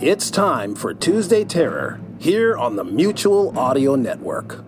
It's 0.00 0.30
time 0.30 0.76
for 0.76 0.94
Tuesday 0.94 1.42
Terror 1.44 2.00
here 2.20 2.56
on 2.56 2.76
the 2.76 2.84
Mutual 2.84 3.58
Audio 3.58 3.96
Network. 3.96 4.64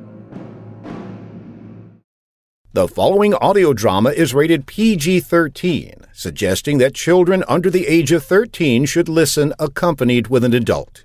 The 2.73 2.89
following 2.89 3.35
audio 3.35 3.73
drama 3.73 4.11
is 4.11 4.35
rated 4.35 4.67
PG 4.67 5.21
13, 5.21 6.07
suggesting 6.13 6.79
that 6.79 6.97
children 6.97 7.45
under 7.47 7.71
the 7.71 7.87
age 7.87 8.11
of 8.11 8.25
13 8.25 8.87
should 8.87 9.09
listen 9.09 9.55
accompanied 9.61 10.27
with 10.27 10.43
an 10.43 10.53
adult. 10.53 11.05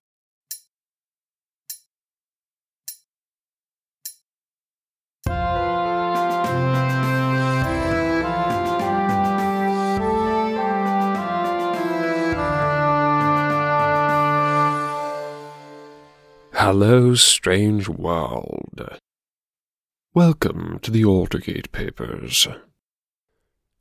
Hello, 16.68 17.14
strange 17.14 17.88
world. 17.88 18.98
Welcome 20.16 20.80
to 20.82 20.90
the 20.90 21.04
Aldergate 21.04 21.72
Papers. 21.72 22.48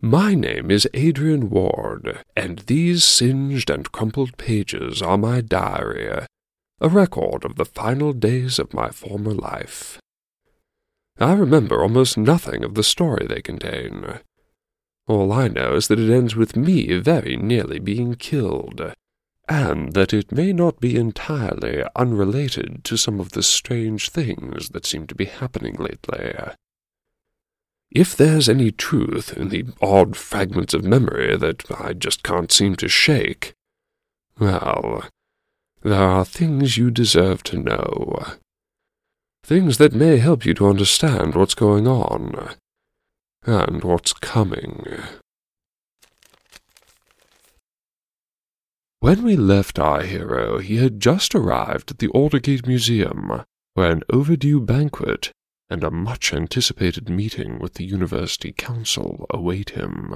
My 0.03 0.35
name 0.35 0.71
is 0.71 0.87
Adrian 0.93 1.49
Ward, 1.49 2.23
and 2.37 2.59
these 2.67 3.03
singed 3.03 3.71
and 3.71 3.91
crumpled 3.91 4.37
pages 4.37 5.01
are 5.01 5.17
my 5.17 5.41
diary, 5.41 6.27
a 6.79 6.89
record 6.91 7.47
of 7.47 7.57
the 7.57 7.65
final 7.65 8.13
days 8.13 8.59
of 8.59 8.75
my 8.75 8.91
former 8.91 9.33
life. 9.33 9.99
I 11.19 11.33
remember 11.33 11.81
almost 11.81 12.19
nothing 12.19 12.63
of 12.65 12.75
the 12.75 12.85
story 12.85 13.27
they 13.27 13.41
contain. 13.41 14.19
All 15.09 15.33
I 15.33 15.49
know 15.49 15.77
is 15.77 15.89
that 15.89 15.99
it 15.99 16.15
ends 16.15 16.37
with 16.37 16.55
me 16.55 16.99
very 16.99 17.39
nearly 17.39 17.79
being 17.79 18.15
killed 18.15 18.93
and 19.49 19.93
that 19.93 20.13
it 20.13 20.33
may 20.33 20.53
not 20.53 20.81
be 20.81 20.97
entirely 20.97 21.85
unrelated 21.95 22.83
to 22.85 22.97
some 22.97 23.21
of 23.21 23.33
the 23.33 23.43
strange 23.43 24.09
things 24.09 24.71
that 24.71 24.87
seem 24.87 25.07
to 25.07 25.15
be 25.15 25.27
happening 25.27 25.75
lately. 25.75 26.35
If 27.91 28.17
there's 28.17 28.49
any 28.49 28.73
truth 28.73 29.37
in 29.37 29.51
the 29.51 29.67
odd 29.81 30.17
fragments 30.17 30.75
of 30.75 30.85
memory 30.85 31.37
that 31.37 31.71
I 31.71 31.93
just 31.93 32.23
can't 32.23 32.51
seem 32.51 32.75
to 32.77 32.89
shake, 32.89 33.53
well, 34.39 35.05
there 35.83 36.03
are 36.03 36.25
things 36.25 36.77
you 36.77 36.91
deserve 36.91 37.43
to 37.45 37.59
know. 37.59 38.25
Things 39.45 39.77
that 39.79 39.93
may 39.93 40.17
help 40.17 40.47
you 40.47 40.55
to 40.55 40.69
understand 40.69 41.35
what's 41.35 41.55
going 41.55 41.87
on, 41.87 42.55
and 43.45 43.85
what's 43.85 44.15
coming. 44.15 44.87
When 49.05 49.23
we 49.23 49.37
left 49.37 49.79
our 49.79 50.01
hero, 50.01 50.61
he 50.61 50.77
had 50.77 50.99
just 50.99 51.35
arrived 51.35 51.91
at 51.91 51.99
the 51.99 52.09
Aldergate 52.09 52.67
Museum, 52.67 53.45
where 53.75 53.91
an 53.91 54.03
overdue 54.09 54.61
banquet 54.63 55.31
and 55.69 55.85
a 55.85 55.91
much 55.91 56.33
anticipated 56.33 57.11
meeting 57.11 57.59
with 57.59 57.75
the 57.75 57.85
University 57.85 58.51
Council 58.51 59.27
await 59.29 59.77
him. 59.77 60.15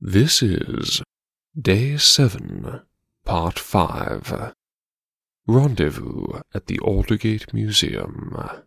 This 0.00 0.42
is 0.42 1.04
Day 1.56 1.96
7, 1.98 2.82
Part 3.24 3.60
5 3.60 4.52
Rendezvous 5.46 6.40
at 6.52 6.66
the 6.66 6.78
Aldergate 6.78 7.54
Museum. 7.54 8.60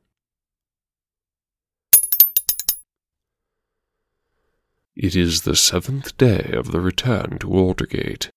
It 4.95 5.17
is 5.17 5.41
the 5.41 5.57
seventh 5.57 6.15
day 6.15 6.53
of 6.53 6.71
the 6.71 6.79
return 6.79 7.39
to 7.39 7.47
Aldergate, 7.47 8.29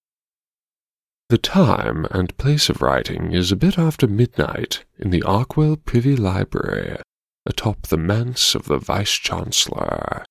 the 1.28 1.38
time 1.38 2.06
and 2.12 2.36
place 2.36 2.68
of 2.68 2.80
writing 2.80 3.32
is 3.32 3.50
a 3.50 3.56
bit 3.56 3.78
after 3.78 4.06
midnight 4.06 4.84
in 4.98 5.10
the 5.10 5.22
Arkwell 5.22 5.76
Privy 5.76 6.14
Library, 6.14 6.98
atop 7.44 7.88
the 7.88 7.96
manse 7.96 8.54
of 8.54 8.66
the 8.66 8.78
Vice 8.78 9.12
Chancellor. 9.12 10.24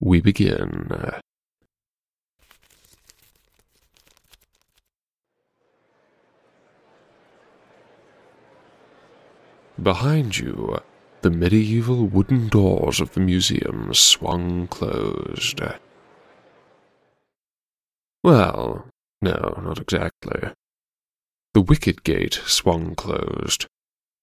We 0.00 0.20
begin. 0.20 0.90
Behind 9.80 10.36
you, 10.36 10.80
the 11.22 11.30
medieval 11.30 12.06
wooden 12.06 12.48
doors 12.48 13.00
of 13.00 13.14
the 13.14 13.20
museum 13.20 13.94
swung 13.94 14.66
closed. 14.66 15.60
Well, 18.24 18.86
no, 19.20 19.60
not 19.62 19.78
exactly. 19.78 20.50
The 21.52 21.60
wicket 21.60 22.04
gate 22.04 22.40
swung 22.46 22.94
closed. 22.94 23.66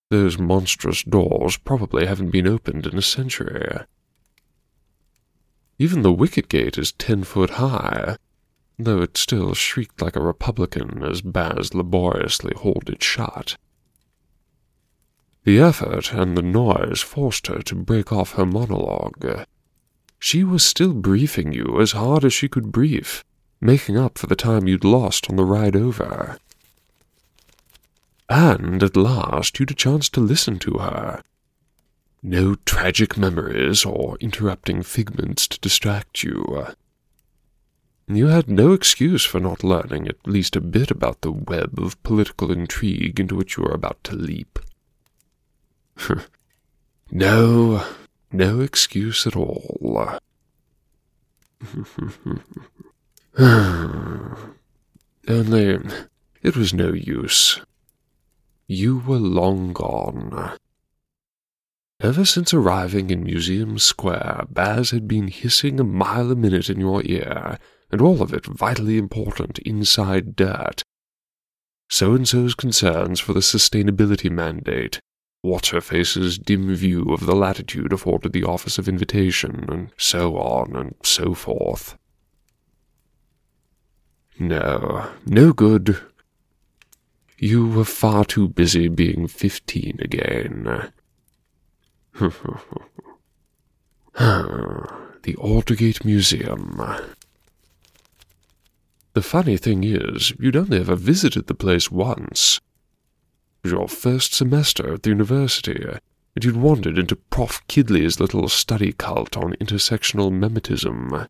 Those 0.09 0.39
monstrous 0.39 1.03
doors 1.03 1.57
probably 1.57 2.05
haven't 2.05 2.31
been 2.31 2.47
opened 2.47 2.87
in 2.87 2.97
a 2.97 3.01
century. 3.01 3.79
Even 5.77 6.01
the 6.01 6.13
wicket 6.13 6.47
gate 6.47 6.77
is 6.77 6.93
ten 6.93 7.23
foot 7.23 7.51
high, 7.51 8.15
though 8.79 9.01
it 9.01 9.17
still 9.17 9.53
shrieked 9.53 10.01
like 10.01 10.15
a 10.15 10.21
republican 10.21 11.03
as 11.03 11.21
Baz 11.21 11.73
laboriously 11.73 12.53
hauled 12.55 12.89
it 12.89 13.03
shut. 13.03 13.57
The 15.43 15.59
effort 15.59 16.13
and 16.13 16.37
the 16.37 16.41
noise 16.41 17.01
forced 17.01 17.47
her 17.47 17.61
to 17.63 17.75
break 17.75 18.11
off 18.11 18.33
her 18.33 18.45
monologue. 18.45 19.45
She 20.19 20.43
was 20.43 20.63
still 20.63 20.93
briefing 20.93 21.53
you 21.53 21.79
as 21.79 21.91
hard 21.91 22.25
as 22.25 22.33
she 22.33 22.49
could 22.49 22.71
brief, 22.71 23.23
making 23.59 23.97
up 23.97 24.17
for 24.17 24.27
the 24.27 24.35
time 24.35 24.67
you'd 24.67 24.83
lost 24.83 25.29
on 25.29 25.35
the 25.35 25.45
ride 25.45 25.75
over. 25.75 26.37
And 28.29 28.83
at 28.83 28.97
last 28.97 29.59
you'd 29.59 29.71
a 29.71 29.75
chance 29.75 30.09
to 30.09 30.19
listen 30.19 30.59
to 30.59 30.79
her. 30.79 31.23
No 32.21 32.55
tragic 32.65 33.17
memories 33.17 33.85
or 33.85 34.17
interrupting 34.19 34.83
figments 34.83 35.47
to 35.47 35.59
distract 35.59 36.23
you. 36.23 36.67
You 38.07 38.27
had 38.27 38.49
no 38.49 38.73
excuse 38.73 39.25
for 39.25 39.39
not 39.39 39.63
learning 39.63 40.07
at 40.07 40.27
least 40.27 40.55
a 40.55 40.61
bit 40.61 40.91
about 40.91 41.21
the 41.21 41.31
web 41.31 41.77
of 41.77 42.01
political 42.03 42.51
intrigue 42.51 43.19
into 43.19 43.35
which 43.35 43.57
you 43.57 43.63
were 43.63 43.73
about 43.73 44.03
to 44.05 44.15
leap. 44.15 44.59
no, 47.11 47.85
no 48.31 48.61
excuse 48.61 49.27
at 49.27 49.35
all. 49.35 50.19
Only 55.27 55.79
it 56.41 56.55
was 56.55 56.73
no 56.73 56.91
use. 56.91 57.61
You 58.67 58.97
were 58.99 59.19
long 59.19 59.73
gone. 59.73 60.57
Ever 61.99 62.25
since 62.25 62.51
arriving 62.53 63.11
in 63.11 63.23
Museum 63.23 63.77
Square, 63.77 64.45
Baz 64.49 64.89
had 64.89 65.07
been 65.07 65.27
hissing 65.27 65.79
a 65.79 65.83
mile 65.83 66.31
a 66.31 66.35
minute 66.35 66.67
in 66.67 66.79
your 66.79 67.03
ear, 67.05 67.59
and 67.91 68.01
all 68.01 68.23
of 68.23 68.33
it 68.33 68.45
vitally 68.45 68.97
important 68.97 69.59
inside 69.59 70.35
dirt. 70.35 70.81
So 71.89 72.15
and 72.15 72.27
so's 72.27 72.55
concerns 72.55 73.19
for 73.19 73.33
the 73.33 73.41
sustainability 73.41 74.31
mandate, 74.31 74.99
What's 75.43 75.69
her 75.69 75.81
face's 75.81 76.39
dim 76.39 76.73
view 76.73 77.13
of 77.13 77.27
the 77.27 77.35
latitude 77.35 77.93
afforded 77.93 78.33
the 78.33 78.43
office 78.43 78.79
of 78.79 78.89
invitation, 78.89 79.65
and 79.69 79.91
so 79.95 80.37
on 80.37 80.75
and 80.75 80.95
so 81.03 81.35
forth. 81.35 81.97
No, 84.39 85.09
no 85.25 85.51
good. 85.51 85.99
You 87.39 87.67
were 87.67 87.85
far 87.85 88.25
too 88.25 88.47
busy 88.47 88.87
being 88.87 89.27
fifteen 89.27 89.97
again. 89.99 90.91
the 94.17 95.35
Aldergate 95.37 96.03
Museum. 96.03 96.81
The 99.13 99.21
funny 99.21 99.57
thing 99.57 99.83
is, 99.83 100.33
you'd 100.39 100.55
only 100.55 100.79
ever 100.79 100.95
visited 100.95 101.47
the 101.47 101.55
place 101.55 101.89
once. 101.91 102.59
It 103.63 103.67
was 103.67 103.71
your 103.71 103.87
first 103.87 104.33
semester 104.33 104.93
at 104.93 105.03
the 105.03 105.09
university, 105.09 105.83
and 106.35 106.45
you'd 106.45 106.57
wandered 106.57 106.99
into 106.99 107.15
Prof. 107.15 107.61
Kidley's 107.67 108.19
little 108.19 108.47
study 108.49 108.93
cult 108.93 109.35
on 109.35 109.53
intersectional 109.53 110.31
memetism. 110.31 111.27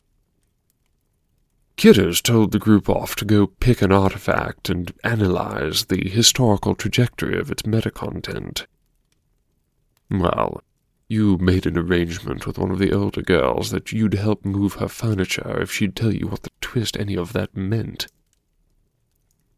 Kidders 1.77 2.21
told 2.21 2.51
the 2.51 2.59
group 2.59 2.89
off 2.89 3.15
to 3.17 3.25
go 3.25 3.45
pick 3.45 3.83
an 3.83 3.91
artifact 3.91 4.67
and 4.67 4.91
analyze 5.03 5.85
the 5.85 6.09
historical 6.09 6.73
trajectory 6.73 7.39
of 7.39 7.51
its 7.51 7.61
metacontent. 7.61 8.65
Well, 10.09 10.63
you 11.07 11.37
made 11.37 11.67
an 11.67 11.77
arrangement 11.77 12.47
with 12.47 12.57
one 12.57 12.71
of 12.71 12.79
the 12.79 12.91
older 12.91 13.21
girls 13.21 13.69
that 13.69 13.91
you'd 13.91 14.15
help 14.15 14.43
move 14.43 14.73
her 14.73 14.87
furniture 14.87 15.61
if 15.61 15.71
she'd 15.71 15.95
tell 15.95 16.11
you 16.11 16.27
what 16.27 16.41
the 16.41 16.49
twist 16.61 16.97
any 16.97 17.15
of 17.15 17.33
that 17.33 17.55
meant. 17.55 18.07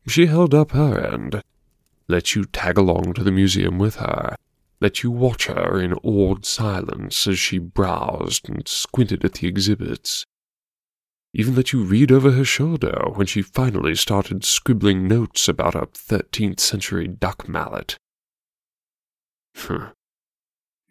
She 0.06 0.26
held 0.26 0.54
up 0.54 0.72
her 0.72 1.00
end, 1.00 1.42
let 2.10 2.36
you 2.36 2.44
tag 2.44 2.78
along 2.78 3.14
to 3.14 3.24
the 3.24 3.32
museum 3.32 3.78
with 3.78 3.96
her, 3.96 4.36
let 4.82 5.04
you 5.04 5.12
watch 5.12 5.48
her 5.48 5.80
in 5.80 5.94
awed 6.04 6.46
silence 6.46 7.28
as 7.28 7.40
she 7.40 7.60
browsed 7.60 8.50
and 8.50 8.68
squinted 8.68 9.24
at 9.24 9.36
the 9.36 9.48
exhibits. 9.48 10.26
Even 11.34 11.56
let 11.56 11.72
you 11.72 11.84
read 11.84 12.12
over 12.12 12.32
her 12.32 12.46
shoulder 12.46 13.06
when 13.14 13.28
she 13.28 13.42
finally 13.42 13.96
started 13.96 14.44
scribbling 14.44 15.08
notes 15.08 15.48
about 15.48 15.76
a 15.76 15.86
13th 15.86 16.60
century 16.60 17.08
duck 17.08 17.48
mallet. 17.48 17.98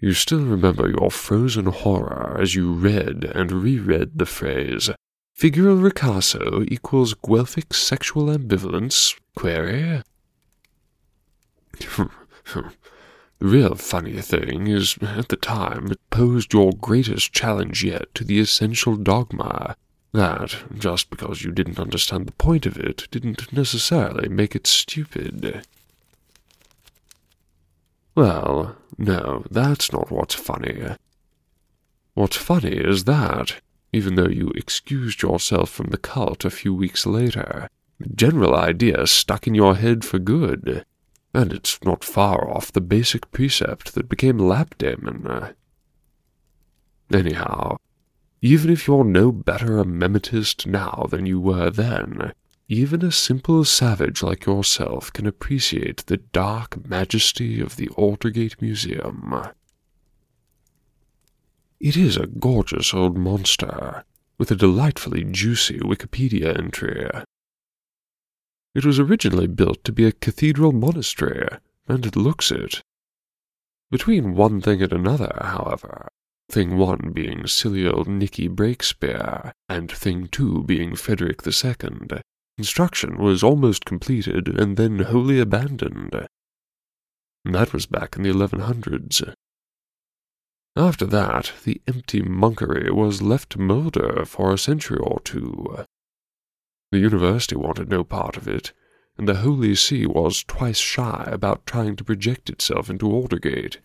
You 0.00 0.12
still 0.12 0.44
remember 0.44 0.88
your 0.88 1.10
frozen 1.10 1.66
horror 1.66 2.38
as 2.40 2.54
you 2.54 2.72
read 2.72 3.24
and 3.24 3.50
reread 3.50 4.18
the 4.18 4.26
phrase, 4.26 4.90
Figural 5.36 5.80
ricasso 5.80 6.66
equals 6.68 7.14
Guelphic 7.14 7.72
sexual 7.72 8.26
ambivalence? 8.26 9.14
Query? 9.36 10.02
the 11.78 12.72
real 13.40 13.76
funny 13.76 14.20
thing 14.20 14.66
is, 14.66 14.98
at 15.00 15.28
the 15.28 15.36
time, 15.36 15.92
it 15.92 16.00
posed 16.10 16.52
your 16.52 16.72
greatest 16.72 17.32
challenge 17.32 17.84
yet 17.84 18.12
to 18.14 18.24
the 18.24 18.40
essential 18.40 18.96
dogma 18.96 19.76
that, 20.12 20.56
just 20.76 21.10
because 21.10 21.42
you 21.42 21.52
didn't 21.52 21.78
understand 21.78 22.26
the 22.26 22.32
point 22.32 22.66
of 22.66 22.78
it, 22.78 23.08
didn't 23.10 23.52
necessarily 23.52 24.28
make 24.28 24.54
it 24.56 24.66
stupid. 24.66 25.64
Well, 28.14 28.76
no, 28.96 29.44
that's 29.50 29.92
not 29.92 30.10
what's 30.10 30.34
funny. 30.34 30.96
What's 32.14 32.36
funny 32.36 32.72
is 32.72 33.04
that, 33.04 33.60
even 33.92 34.16
though 34.16 34.28
you 34.28 34.50
excused 34.56 35.22
yourself 35.22 35.70
from 35.70 35.90
the 35.90 35.98
cult 35.98 36.44
a 36.44 36.50
few 36.50 36.74
weeks 36.74 37.06
later, 37.06 37.68
the 38.00 38.08
general 38.08 38.56
idea 38.56 39.06
stuck 39.06 39.46
in 39.46 39.54
your 39.54 39.76
head 39.76 40.04
for 40.04 40.18
good, 40.18 40.84
and 41.32 41.52
it's 41.52 41.78
not 41.84 42.02
far 42.02 42.50
off 42.50 42.72
the 42.72 42.80
basic 42.80 43.30
precept 43.30 43.94
that 43.94 44.08
became 44.08 44.38
Lapdaemon. 44.38 45.54
Anyhow, 47.12 47.76
even 48.40 48.70
if 48.70 48.86
you're 48.86 49.04
no 49.04 49.32
better 49.32 49.78
a 49.78 49.84
memetist 49.84 50.66
now 50.66 51.06
than 51.10 51.26
you 51.26 51.40
were 51.40 51.70
then, 51.70 52.32
even 52.68 53.02
a 53.04 53.10
simple 53.10 53.64
savage 53.64 54.22
like 54.22 54.46
yourself 54.46 55.12
can 55.12 55.26
appreciate 55.26 56.04
the 56.06 56.18
dark 56.18 56.86
majesty 56.88 57.60
of 57.60 57.76
the 57.76 57.88
Aldergate 57.88 58.60
Museum. 58.60 59.34
It 61.80 61.96
is 61.96 62.16
a 62.16 62.26
gorgeous 62.26 62.92
old 62.92 63.16
monster, 63.16 64.04
with 64.36 64.50
a 64.50 64.56
delightfully 64.56 65.24
juicy 65.24 65.78
Wikipedia 65.78 66.56
entry. 66.58 67.08
It 68.74 68.84
was 68.84 68.98
originally 68.98 69.46
built 69.46 69.82
to 69.84 69.92
be 69.92 70.04
a 70.04 70.12
cathedral 70.12 70.72
monastery, 70.72 71.48
and 71.88 72.04
it 72.04 72.16
looks 72.16 72.52
it. 72.52 72.82
Between 73.90 74.34
one 74.34 74.60
thing 74.60 74.82
and 74.82 74.92
another, 74.92 75.32
however, 75.40 76.08
thing 76.50 76.76
one 76.76 77.12
being 77.12 77.46
silly 77.46 77.86
old 77.86 78.08
Nicky 78.08 78.48
Breakspear, 78.48 79.52
and 79.68 79.90
thing 79.90 80.28
two 80.28 80.62
being 80.64 80.96
Frederick 80.96 81.42
the 81.42 81.52
Second, 81.52 82.20
Construction 82.58 83.18
was 83.18 83.44
almost 83.44 83.84
completed 83.84 84.48
and 84.48 84.76
then 84.76 84.98
wholly 84.98 85.38
abandoned. 85.38 86.26
That 87.44 87.72
was 87.72 87.86
back 87.86 88.16
in 88.16 88.24
the 88.24 88.32
1100s. 88.32 89.32
After 90.74 91.06
that, 91.06 91.52
the 91.62 91.80
empty 91.86 92.20
monkery 92.20 92.90
was 92.90 93.22
left 93.22 93.50
to 93.50 93.60
moulder 93.60 94.24
for 94.24 94.52
a 94.52 94.58
century 94.58 94.98
or 94.98 95.20
two. 95.20 95.84
The 96.90 96.98
university 96.98 97.54
wanted 97.54 97.88
no 97.88 98.02
part 98.02 98.36
of 98.36 98.48
it, 98.48 98.72
and 99.16 99.28
the 99.28 99.36
Holy 99.36 99.76
See 99.76 100.04
was 100.04 100.42
twice 100.42 100.78
shy 100.78 101.28
about 101.30 101.64
trying 101.64 101.94
to 101.94 102.02
project 102.02 102.50
itself 102.50 102.90
into 102.90 103.06
Aldergate. 103.06 103.76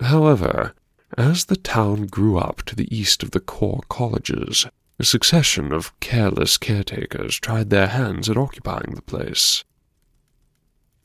However, 0.00 0.74
as 1.16 1.46
the 1.46 1.56
town 1.56 2.06
grew 2.06 2.38
up 2.38 2.62
to 2.64 2.76
the 2.76 2.94
east 2.94 3.22
of 3.22 3.32
the 3.32 3.40
core 3.40 3.82
colleges, 3.88 4.66
a 4.98 5.04
succession 5.04 5.72
of 5.72 5.98
careless 6.00 6.58
caretakers 6.58 7.38
tried 7.38 7.70
their 7.70 7.88
hands 7.88 8.28
at 8.28 8.36
occupying 8.36 8.94
the 8.94 9.02
place. 9.02 9.64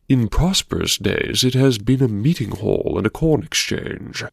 In 0.10 0.28
prosperous 0.28 0.98
days 0.98 1.44
it 1.44 1.54
has 1.54 1.78
been 1.78 2.04
a 2.04 2.08
meeting 2.08 2.52
hall 2.52 2.96
and 2.98 3.08
a 3.08 3.10
corn 3.10 3.44
exchange. 3.44 4.24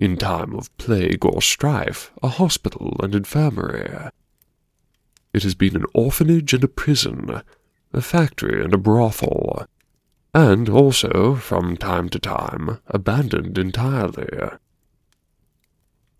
In 0.00 0.16
time 0.16 0.54
of 0.54 0.76
plague 0.78 1.24
or 1.24 1.42
strife, 1.42 2.10
a 2.22 2.28
hospital 2.28 2.96
and 3.00 3.14
infirmary. 3.14 4.10
It 5.32 5.42
has 5.42 5.54
been 5.54 5.76
an 5.76 5.86
orphanage 5.94 6.52
and 6.54 6.64
a 6.64 6.68
prison, 6.68 7.42
a 7.92 8.00
factory 8.00 8.64
and 8.64 8.72
a 8.72 8.78
brothel, 8.78 9.66
and 10.34 10.68
also, 10.68 11.36
from 11.36 11.76
time 11.76 12.08
to 12.08 12.18
time, 12.18 12.80
abandoned 12.88 13.56
entirely. 13.56 14.26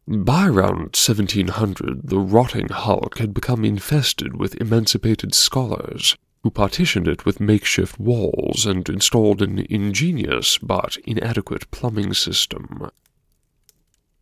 By 0.07 0.47
around 0.47 0.95
1700, 0.95 2.09
the 2.09 2.19
rotting 2.19 2.69
hulk 2.69 3.19
had 3.19 3.35
become 3.35 3.65
infested 3.65 4.37
with 4.37 4.61
emancipated 4.61 5.35
scholars, 5.35 6.17
who 6.43 6.51
partitioned 6.51 7.09
it 7.09 7.25
with 7.25 7.41
makeshift 7.41 7.99
walls 7.99 8.67
and 8.67 8.89
installed 8.89 9.43
an 9.43 9.67
ingenious 9.69 10.59
but 10.59 10.97
inadequate 10.99 11.69
plumbing 11.73 12.15
system. 12.15 12.91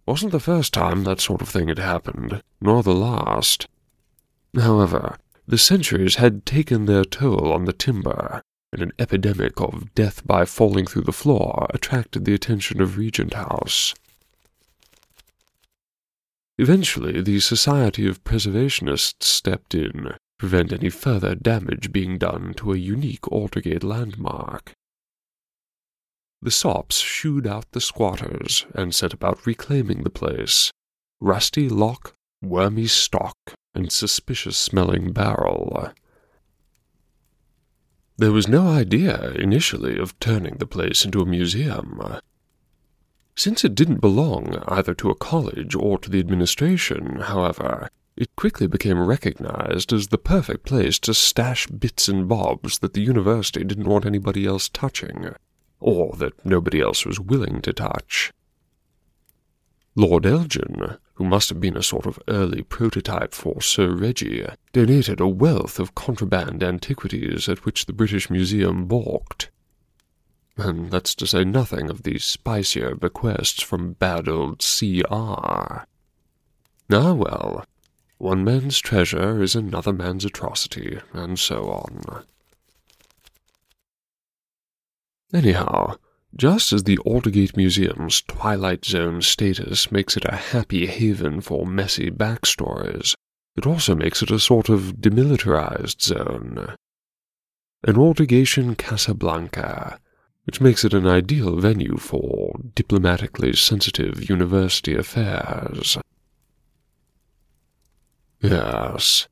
Wasn't 0.07 0.33
the 0.33 0.41
first 0.41 0.73
time 0.73 1.05
that 1.05 1.21
sort 1.21 1.43
of 1.43 1.49
thing 1.49 1.69
had 1.69 1.79
happened, 1.79 2.43
nor 2.61 2.83
the 2.83 2.95
last. 2.95 3.69
However, 4.57 5.19
the 5.47 5.59
centuries 5.59 6.15
had 6.15 6.47
taken 6.47 6.87
their 6.87 7.05
toll 7.05 7.53
on 7.53 7.65
the 7.67 7.73
timber, 7.73 8.43
and 8.73 8.83
an 8.83 8.93
epidemic 8.99 9.61
of 9.61 9.95
death 9.95 10.27
by 10.27 10.45
falling 10.45 10.87
through 10.87 11.03
the 11.03 11.13
floor 11.13 11.67
attracted 11.71 12.25
the 12.25 12.35
attention 12.35 12.81
of 12.81 12.97
Regent 12.97 13.35
House. 13.35 13.95
Eventually, 16.59 17.21
the 17.21 17.41
Society 17.41 18.07
of 18.07 18.25
Preservationists 18.25 19.25
stepped 19.25 19.75
in 19.75 19.93
to 19.93 20.17
prevent 20.39 20.73
any 20.73 20.91
further 20.91 21.35
damage 21.35 21.93
being 21.93 22.19
done 22.19 22.55
to 22.55 22.73
a 22.73 22.77
unique 22.77 23.23
Aldergate 23.23 23.85
landmark. 23.85 24.73
The 26.41 26.51
sops 26.51 26.99
shooed 26.99 27.47
out 27.47 27.71
the 27.71 27.81
squatters 27.81 28.67
and 28.75 28.95
set 28.95 29.13
about 29.13 29.47
reclaiming 29.47 30.03
the 30.03 30.11
place. 30.11 30.73
Rusty 31.21 31.69
lock, 31.69 32.15
wormy 32.43 32.89
stock, 32.89 33.37
and 33.75 33.93
suspicious 33.93 34.57
smelling 34.57 35.13
barrel. 35.13 35.93
There 38.17 38.33
was 38.33 38.49
no 38.49 38.69
idea, 38.69 39.31
initially, 39.33 39.99
of 39.99 40.19
turning 40.21 40.57
the 40.57 40.67
place 40.67 41.05
into 41.05 41.23
a 41.23 41.27
museum. 41.27 42.01
Since 43.35 43.65
it 43.65 43.75
didn't 43.75 44.01
belong 44.01 44.63
either 44.69 44.95
to 44.95 45.11
a 45.11 45.15
college 45.15 45.75
or 45.75 45.99
to 45.99 46.11
the 46.11 46.21
administration, 46.21 47.21
however, 47.21 47.89
it 48.17 48.37
quickly 48.37 48.67
became 48.67 49.01
recognized 49.01 49.93
as 49.93 50.09
the 50.09 50.19
perfect 50.19 50.67
place 50.67 50.99
to 51.01 51.15
stash 51.15 51.67
bits 51.67 52.09
and 52.09 52.29
bobs 52.29 52.79
that 52.81 52.93
the 52.93 53.01
university 53.01 53.65
didn't 53.65 53.89
want 53.89 54.05
anybody 54.05 54.47
else 54.47 54.69
touching, 54.69 55.35
or 55.81 56.15
that 56.17 56.45
nobody 56.45 56.81
else 56.81 57.07
was 57.07 57.19
willing 57.19 57.63
to 57.63 57.73
touch. 57.73 58.31
Lord 59.95 60.27
Elgin, 60.27 60.99
who 61.15 61.25
must 61.25 61.49
have 61.49 61.61
been 61.61 61.77
a 61.77 61.83
sort 61.83 62.07
of 62.07 62.19
early 62.29 62.63
prototype 62.63 63.35
for 63.35 63.61
Sir 63.61 63.95
Reggie, 63.95 64.47
donated 64.73 65.21
a 65.21 65.29
wealth 65.29 65.79
of 65.79 65.95
contraband 65.95 66.63
antiquities 66.63 67.49
at 67.49 67.65
which 67.65 67.87
the 67.87 67.93
British 67.93 68.31
Museum 68.31 68.87
balked 68.87 69.51
and 70.57 70.91
that's 70.91 71.15
to 71.15 71.27
say 71.27 71.45
nothing 71.45 71.89
of 71.89 72.03
the 72.03 72.19
spicier 72.19 72.95
bequests 72.95 73.63
from 73.63 73.95
bad 73.95 74.29
old 74.29 74.61
C.R. 74.63 75.87
Ah, 76.93 77.13
well, 77.15 77.65
one 78.19 78.45
man's 78.45 78.79
treasure 78.79 79.43
is 79.43 79.57
another 79.57 79.93
man's 79.93 80.25
atrocity, 80.25 81.01
and 81.13 81.39
so 81.39 81.71
on. 81.71 82.25
Anyhow, 85.33 85.97
just 86.37 86.73
as 86.73 86.85
the 86.85 86.99
Aldergate 86.99 87.57
Museum's 87.57 88.23
Twilight 88.23 88.85
Zone 88.85 89.21
status 89.23 89.93
makes 89.93 90.17
it 90.17 90.25
a 90.25 90.37
happy 90.37 90.87
haven 90.87 91.41
for 91.41 91.67
messy 91.67 92.11
backstories, 92.11 93.15
it 93.57 93.67
also 93.67 93.95
makes 93.95 94.23
it 94.23 94.31
a 94.31 94.39
sort 94.39 94.69
of 94.69 94.97
demilitarized 94.97 96.01
zone. 96.01 96.75
An 97.85 97.95
Aldergatian 97.97 98.77
Casablanca, 98.79 99.99
which 100.45 100.61
makes 100.61 100.85
it 100.85 100.95
an 100.95 101.07
ideal 101.07 101.57
venue 101.57 101.97
for 101.99 102.59
diplomatically 102.75 103.53
sensitive 103.55 104.29
university 104.29 104.95
affairs. 104.95 105.99
Yes, 108.41 109.29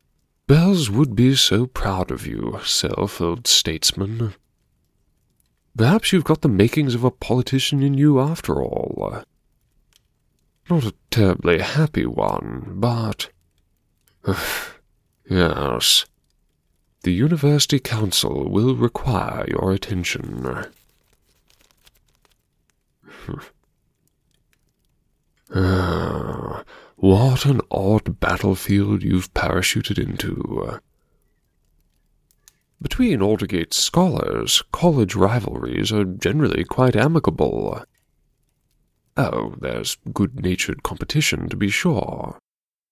Bells 0.46 0.90
would 0.90 1.14
be 1.14 1.36
so 1.36 1.66
proud 1.66 2.10
of 2.10 2.26
you, 2.26 2.58
self, 2.64 3.20
old 3.20 3.46
statesman. 3.46 4.34
Perhaps 5.76 6.12
you've 6.12 6.24
got 6.24 6.40
the 6.42 6.48
makings 6.48 6.94
of 6.94 7.04
a 7.04 7.10
politician 7.10 7.82
in 7.82 7.94
you 7.94 8.20
after 8.20 8.62
all. 8.62 9.22
Not 10.68 10.84
a 10.84 10.94
terribly 11.10 11.60
happy 11.60 12.06
one, 12.06 12.74
but. 12.76 13.30
yes. 15.28 16.06
The 17.02 17.12
University 17.12 17.78
Council 17.78 18.48
will 18.50 18.74
require 18.76 19.46
your 19.48 19.72
attention. 19.72 20.66
ah, 25.54 26.64
what 26.96 27.46
an 27.46 27.62
odd 27.70 28.20
battlefield 28.20 29.02
you've 29.02 29.32
parachuted 29.32 29.98
into. 29.98 30.78
Between 32.82 33.20
Aldergate 33.20 33.74
scholars, 33.74 34.62
college 34.72 35.14
rivalries 35.14 35.92
are 35.92 36.04
generally 36.04 36.64
quite 36.64 36.96
amicable. 36.96 37.84
Oh, 39.18 39.54
there's 39.60 39.98
good 40.14 40.42
natured 40.42 40.82
competition, 40.82 41.48
to 41.50 41.56
be 41.56 41.68
sure. 41.68 42.38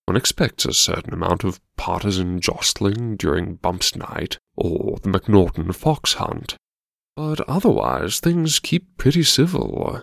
One 0.04 0.16
expects 0.16 0.66
a 0.66 0.74
certain 0.74 1.14
amount 1.14 1.42
of 1.44 1.60
partisan 1.76 2.40
jostling 2.40 3.16
during 3.16 3.56
Bumps 3.56 3.96
Night 3.96 4.38
or 4.56 4.98
the 5.02 5.08
McNaughton 5.08 5.74
fox 5.74 6.14
hunt, 6.14 6.56
but 7.16 7.40
otherwise 7.48 8.20
things 8.20 8.58
keep 8.58 8.98
pretty 8.98 9.22
civil. 9.22 10.02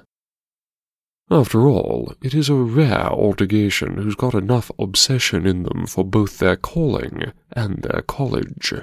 After 1.30 1.68
all, 1.68 2.14
it 2.22 2.34
is 2.34 2.50
a 2.50 2.56
rare 2.56 3.10
Aldergatian 3.10 3.96
who's 4.02 4.16
got 4.16 4.34
enough 4.34 4.72
obsession 4.78 5.46
in 5.46 5.64
them 5.64 5.86
for 5.86 6.04
both 6.04 6.40
their 6.40 6.56
calling 6.56 7.34
and 7.52 7.84
their 7.84 8.02
college. 8.02 8.74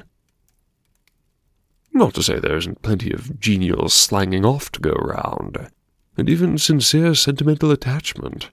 Not 1.93 2.15
to 2.15 2.23
say 2.23 2.39
there 2.39 2.57
isn't 2.57 2.83
plenty 2.83 3.13
of 3.13 3.39
genial 3.39 3.89
slanging 3.89 4.47
off 4.47 4.73
to 4.73 4.81
go 4.81 4.93
round, 4.93 5.71
and 6.17 6.29
even 6.29 6.59
sincere 6.59 7.15
sentimental 7.15 7.71
attachment. 7.71 8.51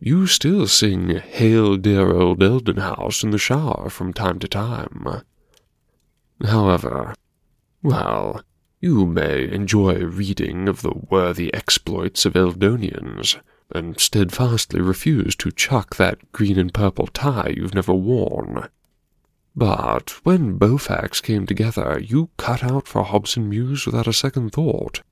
You 0.00 0.26
still 0.26 0.66
sing 0.66 1.08
Hail, 1.16 1.76
Dear 1.76 2.14
Old 2.14 2.42
Eldon 2.42 2.76
House 2.76 3.24
in 3.24 3.30
the 3.30 3.38
shower 3.38 3.90
from 3.90 4.12
time 4.12 4.38
to 4.38 4.48
time. 4.48 5.22
However, 6.44 7.14
well, 7.82 8.42
you 8.80 9.06
may 9.06 9.50
enjoy 9.50 10.04
reading 10.04 10.68
of 10.68 10.82
the 10.82 10.94
worthy 11.10 11.52
exploits 11.52 12.24
of 12.24 12.34
Eldonians, 12.34 13.40
and 13.74 13.98
steadfastly 13.98 14.80
refuse 14.80 15.34
to 15.36 15.50
chuck 15.50 15.96
that 15.96 16.30
green 16.30 16.58
and 16.58 16.72
purple 16.72 17.08
tie 17.08 17.52
you've 17.56 17.74
never 17.74 17.92
worn. 17.92 18.68
But 19.56 20.10
when 20.24 20.58
Beaufax 20.58 21.22
came 21.22 21.46
together, 21.46 22.00
you 22.02 22.30
cut 22.36 22.62
out 22.62 22.86
for 22.86 23.02
Hobson 23.02 23.48
Mews 23.48 23.86
without 23.86 24.06
a 24.06 24.12
second 24.12 24.50
thought. 24.50 25.02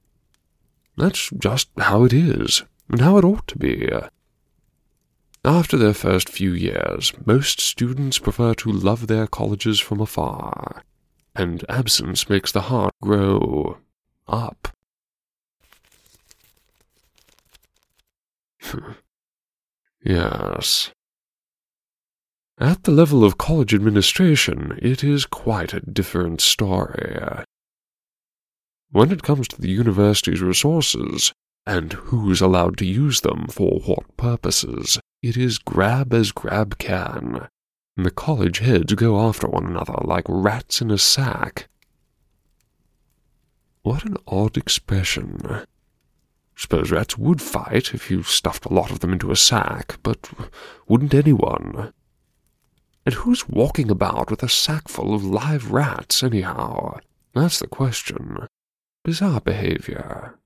That's 0.96 1.30
just 1.30 1.68
how 1.76 2.04
it 2.04 2.12
is, 2.12 2.62
and 2.88 3.00
how 3.00 3.18
it 3.18 3.24
ought 3.24 3.46
to 3.48 3.58
be. 3.58 3.88
After 5.44 5.76
their 5.76 5.94
first 5.94 6.28
few 6.28 6.52
years, 6.52 7.12
most 7.24 7.60
students 7.60 8.18
prefer 8.18 8.54
to 8.54 8.72
love 8.72 9.06
their 9.06 9.26
colleges 9.26 9.78
from 9.78 10.00
afar, 10.00 10.82
and 11.36 11.64
absence 11.68 12.28
makes 12.28 12.50
the 12.50 12.62
heart 12.62 12.94
grow 13.00 13.78
up. 14.26 14.68
yes. 20.02 20.90
At 22.58 22.84
the 22.84 22.90
level 22.90 23.24
of 23.24 23.38
college 23.38 23.74
administration, 23.74 24.78
it 24.80 25.04
is 25.04 25.26
quite 25.26 25.74
a 25.74 25.80
different 25.80 26.40
story. 26.40 27.44
When 28.90 29.10
it 29.10 29.22
comes 29.22 29.48
to 29.48 29.60
the 29.60 29.70
university's 29.70 30.40
resources, 30.40 31.32
and 31.66 31.92
who's 31.92 32.40
allowed 32.40 32.78
to 32.78 32.86
use 32.86 33.20
them 33.20 33.46
for 33.48 33.80
what 33.80 34.16
purposes, 34.16 34.98
it 35.22 35.36
is 35.36 35.58
grab 35.58 36.14
as 36.14 36.32
grab 36.32 36.78
can 36.78 37.48
the 37.96 38.10
college 38.10 38.58
heads 38.58 38.92
go 38.92 39.18
after 39.26 39.48
one 39.48 39.66
another 39.66 39.96
like 40.02 40.26
rats 40.28 40.82
in 40.82 40.90
a 40.90 40.98
sack. 40.98 41.68
What 43.82 44.04
an 44.04 44.18
odd 44.26 44.56
expression. 44.56 45.64
Suppose 46.54 46.90
rats 46.90 47.16
would 47.16 47.40
fight 47.40 47.94
if 47.94 48.10
you 48.10 48.22
stuffed 48.22 48.66
a 48.66 48.72
lot 48.72 48.90
of 48.90 49.00
them 49.00 49.12
into 49.12 49.30
a 49.30 49.36
sack, 49.36 49.98
but 50.02 50.30
wouldn't 50.88 51.14
anyone? 51.14 51.92
And 53.06 53.14
who's 53.14 53.48
walking 53.48 53.90
about 53.90 54.30
with 54.30 54.42
a 54.42 54.48
sackful 54.48 55.14
of 55.14 55.24
live 55.24 55.70
rats, 55.70 56.22
anyhow? 56.22 56.98
That's 57.34 57.60
the 57.60 57.66
question. 57.66 58.46
Bizarre 59.04 59.40
behavior. 59.40 60.38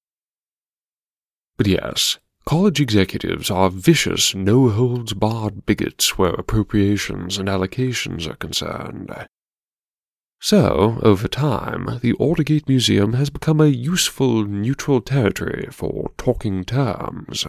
But 1.56 1.66
yes, 1.66 2.18
College 2.46 2.80
executives 2.80 3.50
are 3.50 3.70
vicious, 3.70 4.34
no 4.34 4.70
holds 4.70 5.12
barred 5.12 5.66
bigots 5.66 6.18
where 6.18 6.32
appropriations 6.32 7.38
and 7.38 7.48
allocations 7.48 8.26
are 8.26 8.36
concerned. 8.36 9.14
So, 10.40 10.98
over 11.02 11.28
time, 11.28 12.00
the 12.00 12.14
Aldergate 12.14 12.66
Museum 12.66 13.12
has 13.12 13.30
become 13.30 13.60
a 13.60 13.66
useful 13.66 14.44
neutral 14.44 15.00
territory 15.00 15.68
for 15.70 16.10
talking 16.16 16.64
terms. 16.64 17.46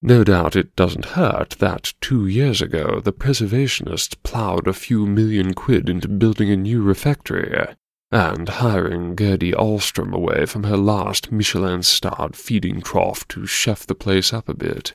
No 0.00 0.22
doubt 0.22 0.54
it 0.54 0.76
doesn't 0.76 1.16
hurt 1.16 1.56
that 1.58 1.92
two 2.00 2.28
years 2.28 2.62
ago 2.62 3.00
the 3.00 3.12
preservationists 3.12 4.16
ploughed 4.22 4.68
a 4.68 4.72
few 4.72 5.06
million 5.06 5.54
quid 5.54 5.88
into 5.88 6.06
building 6.06 6.50
a 6.50 6.56
new 6.56 6.82
refectory, 6.82 7.74
and 8.12 8.48
hiring 8.48 9.16
Gertie 9.16 9.52
Alstrom 9.52 10.14
away 10.14 10.46
from 10.46 10.62
her 10.62 10.76
last 10.76 11.32
Michelin 11.32 11.82
starred 11.82 12.36
feeding 12.36 12.80
trough 12.80 13.26
to 13.28 13.44
chef 13.44 13.86
the 13.86 13.94
place 13.96 14.32
up 14.32 14.48
a 14.48 14.54
bit. 14.54 14.94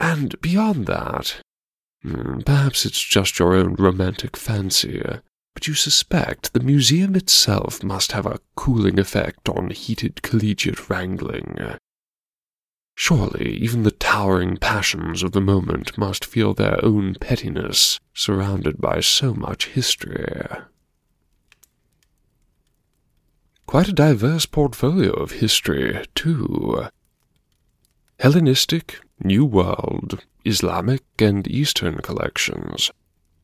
And 0.00 0.40
beyond 0.40 0.86
that, 0.86 1.40
hmm, 2.02 2.40
perhaps 2.40 2.84
it's 2.84 3.02
just 3.02 3.38
your 3.38 3.54
own 3.54 3.76
romantic 3.76 4.36
fancy, 4.36 5.00
but 5.54 5.68
you 5.68 5.74
suspect 5.74 6.52
the 6.52 6.60
museum 6.60 7.14
itself 7.14 7.84
must 7.84 8.10
have 8.10 8.26
a 8.26 8.40
cooling 8.56 8.98
effect 8.98 9.48
on 9.48 9.70
heated 9.70 10.22
collegiate 10.22 10.90
wrangling. 10.90 11.78
Surely 13.00 13.56
even 13.62 13.84
the 13.84 13.92
towering 13.92 14.56
passions 14.56 15.22
of 15.22 15.30
the 15.30 15.40
moment 15.40 15.96
must 15.96 16.24
feel 16.24 16.52
their 16.52 16.84
own 16.84 17.14
pettiness, 17.14 18.00
surrounded 18.12 18.80
by 18.80 18.98
so 18.98 19.32
much 19.32 19.68
history. 19.68 20.44
Quite 23.66 23.86
a 23.86 23.92
diverse 23.92 24.46
portfolio 24.46 25.12
of 25.12 25.30
history, 25.30 26.04
too. 26.16 26.88
Hellenistic, 28.18 28.98
New 29.22 29.44
World, 29.44 30.24
Islamic, 30.44 31.04
and 31.20 31.46
Eastern 31.46 31.98
collections, 31.98 32.90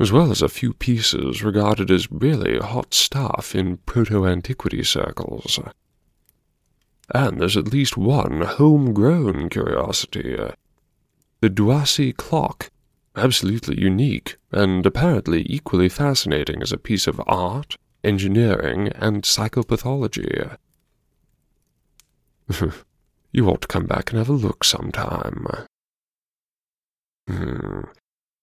as 0.00 0.10
well 0.10 0.32
as 0.32 0.42
a 0.42 0.48
few 0.48 0.74
pieces 0.74 1.44
regarded 1.44 1.92
as 1.92 2.10
really 2.10 2.58
hot 2.58 2.92
stuff 2.92 3.54
in 3.54 3.76
proto 3.86 4.26
antiquity 4.26 4.82
circles. 4.82 5.60
And 7.12 7.40
there's 7.40 7.56
at 7.56 7.72
least 7.72 7.96
one 7.96 8.42
homegrown 8.42 9.50
curiosity. 9.50 10.36
The 11.40 11.50
Douasi 11.50 12.16
clock. 12.16 12.70
Absolutely 13.16 13.80
unique, 13.80 14.36
and 14.50 14.84
apparently 14.84 15.46
equally 15.48 15.88
fascinating 15.88 16.62
as 16.62 16.72
a 16.72 16.78
piece 16.78 17.06
of 17.06 17.20
art, 17.26 17.76
engineering, 18.02 18.88
and 18.88 19.22
psychopathology. 19.22 20.56
you 23.32 23.48
ought 23.48 23.60
to 23.60 23.68
come 23.68 23.86
back 23.86 24.10
and 24.10 24.18
have 24.18 24.28
a 24.28 24.32
look 24.32 24.64
sometime. 24.64 25.46
Hmm. 27.28 27.82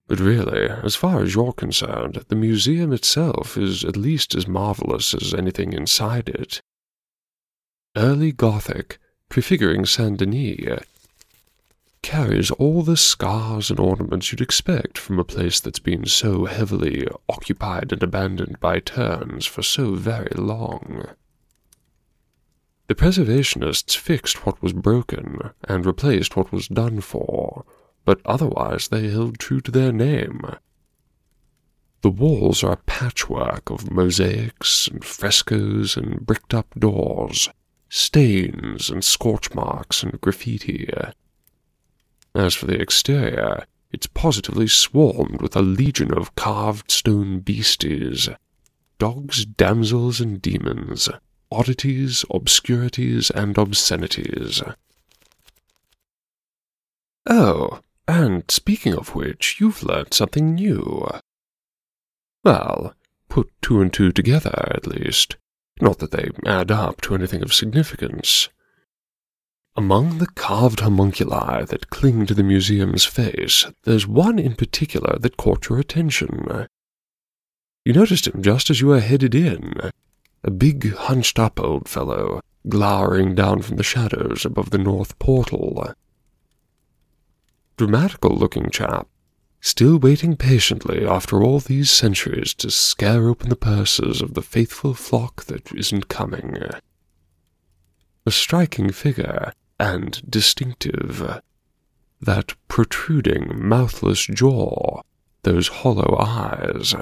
But 0.06 0.20
really, 0.20 0.68
as 0.68 0.96
far 0.96 1.22
as 1.22 1.34
you're 1.34 1.52
concerned, 1.52 2.24
the 2.28 2.36
museum 2.36 2.92
itself 2.92 3.56
is 3.58 3.84
at 3.84 3.96
least 3.96 4.34
as 4.34 4.48
marvelous 4.48 5.14
as 5.14 5.34
anything 5.34 5.72
inside 5.72 6.28
it 6.28 6.60
early 7.96 8.32
Gothic, 8.32 8.98
prefiguring 9.28 9.84
Saint 9.84 10.18
Denis, 10.18 10.80
carries 12.02 12.50
all 12.52 12.82
the 12.82 12.96
scars 12.96 13.70
and 13.70 13.78
ornaments 13.78 14.32
you'd 14.32 14.40
expect 14.40 14.98
from 14.98 15.18
a 15.18 15.24
place 15.24 15.60
that's 15.60 15.78
been 15.78 16.04
so 16.06 16.46
heavily 16.46 17.06
occupied 17.28 17.92
and 17.92 18.02
abandoned 18.02 18.58
by 18.60 18.80
turns 18.80 19.46
for 19.46 19.62
so 19.62 19.94
very 19.94 20.32
long. 20.34 21.06
The 22.88 22.94
preservationists 22.94 23.96
fixed 23.96 24.44
what 24.44 24.60
was 24.60 24.72
broken 24.72 25.50
and 25.68 25.86
replaced 25.86 26.36
what 26.36 26.50
was 26.50 26.68
done 26.68 27.00
for, 27.00 27.64
but 28.04 28.20
otherwise 28.24 28.88
they 28.88 29.08
held 29.08 29.38
true 29.38 29.60
to 29.60 29.70
their 29.70 29.92
name. 29.92 30.40
The 32.02 32.10
walls 32.10 32.64
are 32.64 32.72
a 32.72 32.76
patchwork 32.78 33.70
of 33.70 33.92
mosaics 33.92 34.88
and 34.88 35.04
frescoes 35.04 35.96
and 35.96 36.26
bricked 36.26 36.52
up 36.52 36.74
doors, 36.76 37.48
stains 37.94 38.88
and 38.88 39.04
scorch 39.04 39.52
marks 39.52 40.02
and 40.02 40.18
graffiti. 40.22 40.88
As 42.34 42.54
for 42.54 42.64
the 42.64 42.80
exterior, 42.80 43.66
it's 43.92 44.06
positively 44.06 44.66
swarmed 44.66 45.42
with 45.42 45.54
a 45.54 45.60
legion 45.60 46.14
of 46.14 46.34
carved 46.34 46.90
stone 46.90 47.40
beasties 47.40 48.30
dogs, 48.98 49.44
damsels, 49.44 50.20
and 50.20 50.40
demons, 50.40 51.08
oddities, 51.50 52.24
obscurities, 52.30 53.30
and 53.30 53.58
obscenities. 53.58 54.62
Oh, 57.28 57.80
and 58.06 58.48
speaking 58.48 58.94
of 58.94 59.16
which, 59.16 59.56
you've 59.60 59.82
learnt 59.82 60.14
something 60.14 60.54
new. 60.54 61.06
Well, 62.44 62.94
put 63.28 63.50
two 63.60 63.82
and 63.82 63.92
two 63.92 64.12
together, 64.12 64.70
at 64.72 64.86
least. 64.86 65.36
Not 65.82 65.98
that 65.98 66.12
they 66.12 66.28
add 66.46 66.70
up 66.70 67.00
to 67.00 67.14
anything 67.16 67.42
of 67.42 67.52
significance. 67.52 68.48
Among 69.74 70.18
the 70.18 70.28
carved 70.28 70.78
homunculi 70.78 71.64
that 71.64 71.90
cling 71.90 72.24
to 72.26 72.34
the 72.34 72.44
museum's 72.44 73.04
face, 73.04 73.66
there's 73.82 74.06
one 74.06 74.38
in 74.38 74.54
particular 74.54 75.18
that 75.18 75.36
caught 75.36 75.68
your 75.68 75.80
attention. 75.80 76.68
You 77.84 77.94
noticed 77.94 78.28
him 78.28 78.44
just 78.44 78.70
as 78.70 78.80
you 78.80 78.86
were 78.86 79.00
headed 79.00 79.34
in. 79.34 79.90
A 80.44 80.52
big, 80.52 80.94
hunched 80.94 81.40
up 81.40 81.58
old 81.58 81.88
fellow, 81.88 82.42
glowering 82.68 83.34
down 83.34 83.60
from 83.62 83.76
the 83.76 83.82
shadows 83.82 84.44
above 84.44 84.70
the 84.70 84.78
north 84.78 85.18
portal. 85.18 85.94
Dramatical 87.76 88.36
looking 88.36 88.70
chap, 88.70 89.08
still 89.62 89.96
waiting 89.96 90.36
patiently 90.36 91.06
after 91.06 91.42
all 91.42 91.60
these 91.60 91.90
centuries 91.90 92.52
to 92.52 92.70
scare 92.70 93.28
open 93.28 93.48
the 93.48 93.56
purses 93.56 94.20
of 94.20 94.34
the 94.34 94.42
faithful 94.42 94.92
flock 94.92 95.44
that 95.44 95.72
isn't 95.72 96.08
coming. 96.08 96.58
A 98.26 98.30
striking 98.30 98.90
figure, 98.90 99.52
and 99.82 100.22
distinctive. 100.30 101.40
That 102.20 102.54
protruding, 102.68 103.66
mouthless 103.66 104.26
jaw, 104.26 105.02
those 105.42 105.68
hollow 105.68 106.16
eyes. 106.20 106.94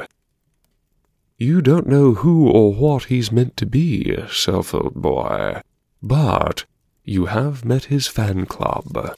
You 1.37 1.61
don't 1.61 1.87
know 1.87 2.15
who 2.15 2.49
or 2.49 2.73
what 2.73 3.05
he's 3.05 3.33
meant 3.33 3.57
to 3.59 3.67
be, 3.67 4.17
self 4.31 4.75
old 4.75 4.95
boy, 4.95 5.61
but 6.03 6.65
you 7.05 7.27
have 7.27 7.65
met 7.65 7.85
his 7.85 8.07
fan 8.07 8.47
club. 8.47 9.15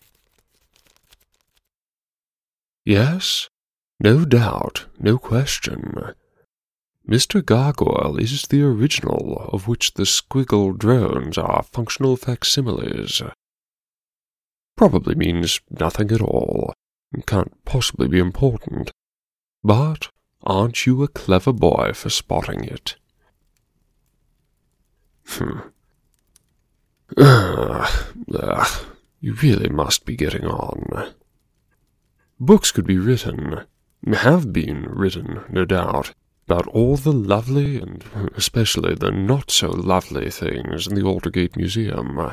Yes, 2.85 3.49
no 4.01 4.25
doubt, 4.25 4.87
no 4.99 5.17
question. 5.19 6.15
Mr. 7.09 7.45
Gargoyle 7.45 8.17
is 8.19 8.43
the 8.43 8.63
original 8.63 9.49
of 9.53 9.69
which 9.69 9.95
the 9.95 10.05
squiggle 10.05 10.77
drones 10.77 11.37
are 11.39 11.63
functional 11.63 12.17
facsimiles. 12.17 13.23
Probably 14.77 15.15
means 15.15 15.61
nothing 15.71 16.11
at 16.11 16.21
all, 16.21 16.73
can't 17.27 17.65
possibly 17.65 18.09
be 18.09 18.19
important. 18.19 18.91
But 19.63 20.09
aren't 20.43 20.87
you 20.87 21.03
a 21.03 21.09
clever 21.09 21.53
boy 21.53 21.93
for 21.95 22.11
spotting 22.11 22.65
it? 22.65 22.97
Hmm. 25.27 25.61
Ugh, 27.17 28.15
ugh, 28.35 28.87
you 29.21 29.35
really 29.35 29.69
must 29.69 30.05
be 30.05 30.17
getting 30.17 30.47
on. 30.47 31.15
Books 32.45 32.73
could 32.73 32.89
be 32.89 32.99
written, 32.99 33.67
have 34.13 34.53
been 34.53 34.83
written, 34.89 35.45
no 35.49 35.65
doubt, 35.65 36.13
about 36.49 36.67
all 36.67 36.97
the 36.97 37.13
lovely 37.13 37.77
and 37.77 38.05
especially 38.35 38.97
the 38.97 39.13
not 39.13 39.49
so 39.49 39.69
lovely 39.69 40.29
things 40.29 40.89
in 40.89 40.97
the 40.97 41.03
Aldergate 41.03 41.57
Museum. 41.57 42.33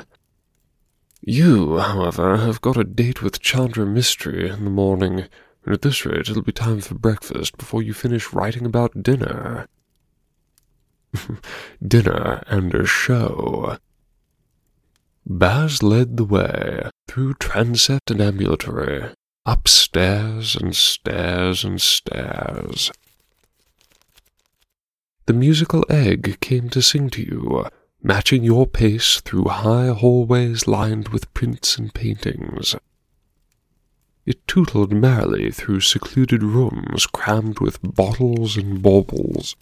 You, 1.22 1.78
however, 1.78 2.38
have 2.38 2.60
got 2.60 2.76
a 2.76 2.84
date 2.84 3.22
with 3.22 3.40
Chandra 3.40 3.86
Mistry 3.86 4.50
in 4.50 4.64
the 4.64 4.72
morning, 4.72 5.26
and 5.64 5.76
at 5.76 5.84
this 5.84 6.04
rate 6.08 6.28
it'll 6.28 6.42
be 6.42 6.54
time 6.54 6.82
for 6.82 6.96
breakfast 6.96 7.56
before 7.60 7.84
you 7.84 7.94
finish 7.94 8.34
writing 8.34 8.66
about 8.66 9.04
dinner. 9.04 9.68
dinner 11.88 12.44
and 12.48 12.74
a 12.74 12.84
show. 12.84 13.78
Baz 15.24 15.84
led 15.84 16.18
the 16.18 16.26
way 16.26 16.90
through 17.08 17.36
transept 17.36 18.10
and 18.10 18.20
ambulatory, 18.20 19.12
upstairs 19.46 20.56
and 20.56 20.76
stairs 20.76 21.64
and 21.64 21.82
stairs. 21.82 22.92
The 25.26 25.34
musical 25.34 25.86
egg 25.90 26.40
came 26.40 26.70
to 26.70 26.82
sing 26.82 27.10
to 27.12 27.22
you, 27.22 27.66
matching 28.02 28.44
your 28.44 28.66
pace 28.66 29.22
through 29.22 29.46
high 29.46 29.90
hallways 29.90 30.68
lined 30.68 31.10
with 31.10 31.34
prints 31.34 31.78
and 31.78 31.94
paintings. 31.94 32.76
It 34.26 34.48
tootled 34.48 34.92
merrily 34.92 35.52
through 35.52 35.82
secluded 35.82 36.44
rooms 36.44 37.08
crammed 37.08 37.60
with 37.60 37.82
bottles 37.82 38.58
and 38.58 38.82
baubles. 38.82 39.56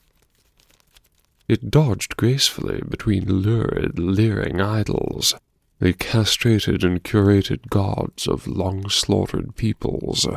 It 1.48 1.72
dodged 1.72 2.18
gracefully 2.18 2.82
between 2.88 3.32
lurid, 3.32 3.98
leering 3.98 4.60
idols, 4.60 5.34
the 5.80 5.94
castrated 5.94 6.84
and 6.84 7.04
curated 7.04 7.70
gods 7.70 8.28
of 8.28 8.48
long 8.48 8.90
slaughtered 8.90 9.56
peoples. 9.56 10.28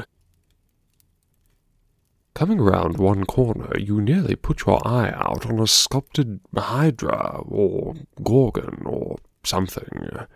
Coming 2.34 2.60
round 2.60 2.98
one 2.98 3.24
corner, 3.24 3.72
you 3.78 4.00
nearly 4.00 4.36
put 4.36 4.66
your 4.66 4.86
eye 4.86 5.10
out 5.10 5.46
on 5.46 5.58
a 5.58 5.66
sculpted 5.66 6.40
Hydra, 6.56 7.42
or 7.44 7.94
Gorgon, 8.22 8.82
or 8.86 9.18
something. 9.42 10.26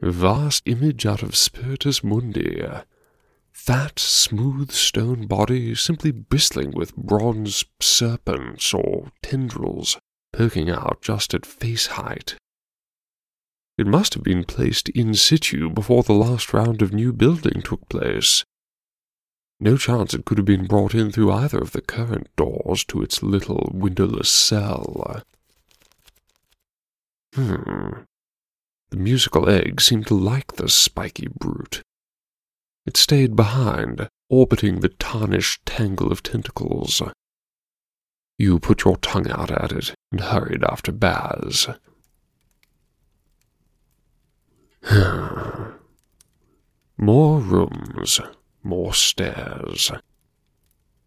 Vast 0.00 0.62
image 0.66 1.04
out 1.06 1.22
of 1.22 1.34
Spiritus 1.34 2.04
Mundi. 2.04 2.62
Fat, 3.52 3.98
smooth 3.98 4.70
stone 4.70 5.26
body 5.26 5.74
simply 5.74 6.12
bristling 6.12 6.70
with 6.70 6.94
bronze 6.96 7.64
serpents 7.80 8.72
or 8.72 9.10
tendrils 9.20 9.98
poking 10.32 10.70
out 10.70 11.02
just 11.02 11.34
at 11.34 11.44
face 11.44 11.86
height. 11.88 12.36
It 13.78 13.86
must 13.86 14.14
have 14.14 14.24
been 14.24 14.42
placed 14.42 14.88
in 14.88 15.14
situ 15.14 15.70
before 15.70 16.02
the 16.02 16.12
last 16.12 16.52
round 16.52 16.82
of 16.82 16.92
new 16.92 17.12
building 17.12 17.62
took 17.62 17.88
place. 17.88 18.44
No 19.60 19.76
chance 19.76 20.12
it 20.14 20.24
could 20.24 20.36
have 20.36 20.44
been 20.44 20.66
brought 20.66 20.94
in 20.94 21.12
through 21.12 21.30
either 21.32 21.58
of 21.58 21.70
the 21.70 21.80
current 21.80 22.28
doors 22.36 22.84
to 22.86 23.02
its 23.02 23.22
little 23.22 23.70
windowless 23.72 24.30
cell. 24.30 25.22
Hmm. 27.34 28.02
The 28.90 28.96
musical 28.96 29.48
egg 29.48 29.80
seemed 29.80 30.08
to 30.08 30.14
like 30.14 30.54
the 30.54 30.68
spiky 30.68 31.28
brute. 31.28 31.82
It 32.84 32.96
stayed 32.96 33.36
behind, 33.36 34.08
orbiting 34.28 34.80
the 34.80 34.88
tarnished 34.88 35.64
tangle 35.66 36.10
of 36.10 36.22
tentacles. 36.22 37.02
You 38.38 38.58
put 38.58 38.84
your 38.84 38.96
tongue 38.96 39.30
out 39.30 39.50
at 39.50 39.72
it 39.72 39.94
and 40.10 40.20
hurried 40.20 40.64
after 40.64 40.90
Baz. 40.90 41.68
more 46.96 47.40
rooms, 47.40 48.20
more 48.62 48.94
stairs. 48.94 49.90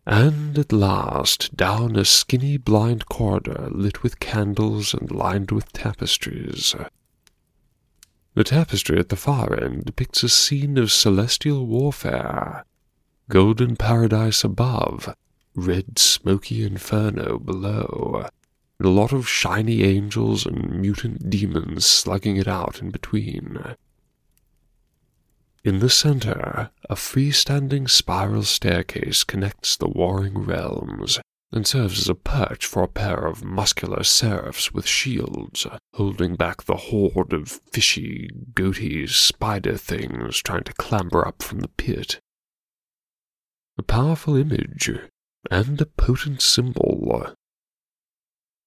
And 0.06 0.58
at 0.60 0.72
last 0.72 1.56
down 1.56 1.96
a 1.96 2.06
skinny 2.06 2.58
blind 2.58 3.08
corridor 3.08 3.70
lit 3.72 4.04
with 4.04 4.20
candles 4.20 4.94
and 4.94 5.10
lined 5.12 5.52
with 5.52 5.72
tapestries. 5.74 6.76
The 8.36 8.44
tapestry 8.44 9.00
at 9.00 9.10
the 9.10 9.15
far 9.15 9.60
end 9.60 9.86
depicts 9.86 10.22
a 10.24 10.30
scene 10.30 10.78
of 10.78 10.91
celestial 10.91 11.65
warfare. 11.65 12.65
Golden 13.30 13.76
paradise 13.76 14.44
above, 14.44 15.15
red 15.56 15.98
smoky 15.98 16.63
inferno 16.63 17.39
below, 17.39 18.28
and 18.82 18.88
a 18.88 19.00
lot 19.00 19.13
of 19.13 19.30
shiny 19.30 19.84
angels 19.84 20.44
and 20.44 20.82
mutant 20.82 21.30
demons 21.30 21.86
slugging 21.86 22.36
it 22.38 22.48
out 22.48 22.82
in 22.82 22.89
between. 22.89 23.76
In 25.63 25.78
the 25.78 25.89
center, 25.89 26.72
a 26.89 26.96
freestanding 26.96 27.88
spiral 27.88 28.41
staircase 28.41 29.24
connects 29.24 29.78
the 29.78 29.88
warring 29.88 30.39
realms 30.39 31.20
and 31.52 31.67
serves 31.67 32.00
as 32.00 32.10
a 32.10 32.15
perch 32.15 32.65
for 32.65 32.82
a 32.82 32.88
pair 32.88 33.28
of 33.28 33.44
muscular 33.44 34.04
seraphs 34.04 34.74
with 34.74 34.88
shields, 34.88 35.67
holding 35.94 36.36
back 36.36 36.63
the 36.63 36.78
horde 36.78 37.34
of 37.34 37.62
fishy, 37.72 38.32
goaty 38.56 39.06
spider 39.06 39.78
things 39.78 40.39
trying 40.39 40.63
to 40.63 40.74
clamber 40.74 41.28
up 41.28 41.44
from 41.44 41.60
the 41.60 41.67
pit. 41.67 42.20
A 43.78 43.84
powerful 43.84 44.36
image, 44.36 44.89
and 45.52 45.80
a 45.80 45.86
potent 45.86 46.41
symbol, 46.41 47.36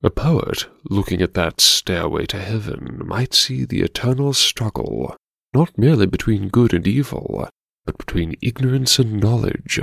a 0.03 0.11
poet, 0.11 0.67
looking 0.91 1.23
at 1.23 1.35
that 1.35 1.61
stairway 1.61 2.27
to 2.27 2.39
heaven, 2.39 3.01
might 3.05 3.33
see 3.33 3.65
the 3.65 3.81
eternal 3.83 4.35
struggle, 4.35 5.17
not 5.55 5.79
merely 5.79 6.07
between 6.07 6.49
good 6.49 6.75
and 6.75 6.87
evil, 6.87 7.49
but 7.87 7.99
between 7.99 8.37
ignorance 8.43 8.99
and 8.99 9.21
knowledge, 9.21 9.81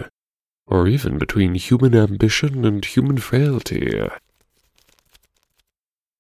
or 0.68 0.88
even 0.88 1.18
between 1.18 1.56
human 1.56 1.96
ambition 1.96 2.66
and 2.66 2.86
human 2.86 3.18
frailty. 3.18 4.08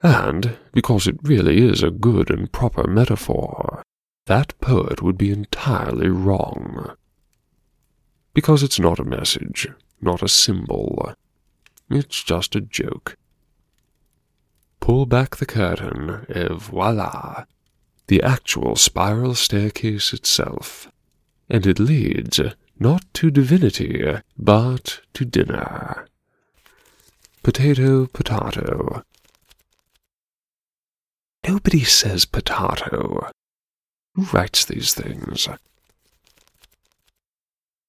And, 0.01 0.58
because 0.73 1.06
it 1.06 1.19
really 1.21 1.60
is 1.60 1.84
a 1.84 1.91
good 1.91 2.32
and 2.32 2.51
proper 2.51 2.88
metaphor, 2.88 3.84
that 4.25 4.60
poet 4.60 5.01
would 5.01 5.17
be 5.17 5.32
entirely 5.32 6.10
wrong. 6.10 6.95
Because 8.34 8.63
it's 8.63 8.80
not 8.80 8.99
a 8.99 9.04
message, 9.04 9.67
not 10.01 10.23
a 10.23 10.27
symbol. 10.27 11.13
It's 11.89 12.23
just 12.23 12.56
a 12.56 12.62
joke. 12.62 13.15
Pull 14.82 15.06
back 15.06 15.38
the 15.38 15.46
curtain, 15.46 16.26
et 16.28 16.52
voila! 16.52 17.46
The 18.08 18.22
actual 18.24 18.76
spiral 18.76 19.36
staircase 19.36 20.12
itself. 20.12 20.91
And 21.50 21.65
it 21.65 21.80
leads 21.80 22.41
not 22.80 23.06
to 23.13 23.30
divinity, 23.32 24.04
but 24.38 25.02
to 25.13 25.24
dinner. 25.24 26.08
Potato, 27.44 28.08
potato. 28.08 29.04
Nobody 31.48 31.84
says 31.84 32.26
potato. 32.26 33.30
Who 34.15 34.24
writes 34.34 34.65
these 34.65 34.96
things? 34.96 35.48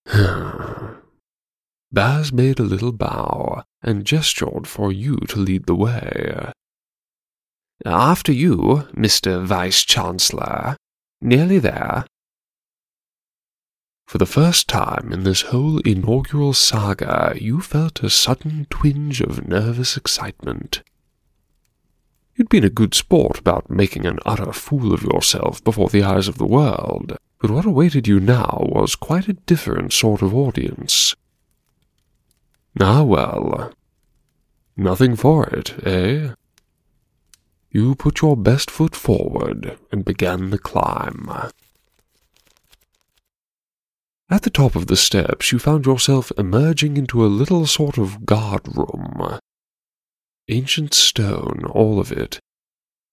Baz 1.93 2.33
made 2.33 2.59
a 2.59 2.65
little 2.65 2.93
bow 2.93 3.65
and 3.83 4.05
gestured 4.05 4.67
for 4.67 4.93
you 4.93 5.17
to 5.29 5.39
lead 5.39 5.65
the 5.67 5.75
way. 5.75 6.53
After 7.85 8.33
you, 8.33 8.87
Mr. 8.95 9.45
Vice 9.45 9.83
Chancellor. 9.83 10.77
Nearly 11.21 11.59
there. 11.59 12.05
For 14.07 14.19
the 14.19 14.27
first 14.27 14.69
time 14.69 15.11
in 15.11 15.25
this 15.25 15.43
whole 15.43 15.79
inaugural 15.81 16.53
saga, 16.53 17.35
you 17.41 17.61
felt 17.61 18.03
a 18.03 18.11
sudden 18.11 18.67
twinge 18.71 19.21
of 19.21 19.49
nervous 19.49 19.97
excitement. 19.97 20.83
You'd 22.37 22.49
been 22.49 22.65
a 22.65 22.71
good 22.71 22.95
sport 22.95 23.39
about 23.39 23.71
making 23.71 24.07
an 24.07 24.19
utter 24.25 24.53
fool 24.53 24.93
of 24.93 25.03
yourself 25.03 25.65
before 25.65 25.89
the 25.89 26.03
eyes 26.03 26.29
of 26.29 26.39
the 26.39 26.47
world, 26.47 27.17
but 27.41 27.51
what 27.51 27.65
awaited 27.65 28.07
you 28.07 28.21
now 28.21 28.69
was 28.71 28.95
quite 28.95 29.29
a 29.29 29.35
different 29.35 29.93
sort 29.93 30.23
of 30.23 30.35
audience. 30.35 31.17
Ah, 32.81 33.03
well. 33.03 33.73
Nothing 34.77 35.17
for 35.17 35.47
it, 35.49 35.87
eh? 35.87 36.35
You 37.75 37.95
put 37.95 38.21
your 38.21 38.37
best 38.37 38.71
foot 38.71 38.95
forward 38.95 39.79
and 39.91 40.05
began 40.05 40.51
the 40.51 40.59
climb. 40.59 41.27
At 44.29 44.43
the 44.43 44.51
top 44.51 44.77
of 44.77 44.89
the 44.89 44.97
steps, 44.97 45.53
you 45.53 45.59
found 45.59 45.87
yourself 45.87 46.31
emerging 46.37 46.99
into 46.99 47.25
a 47.25 47.33
little 47.33 47.67
sort 47.67 47.97
of 47.97 48.27
guard 48.27 48.77
room. 48.77 49.39
Ancient 50.49 50.93
stone, 50.93 51.63
all 51.65 51.99
of 51.99 52.13
it. 52.13 52.41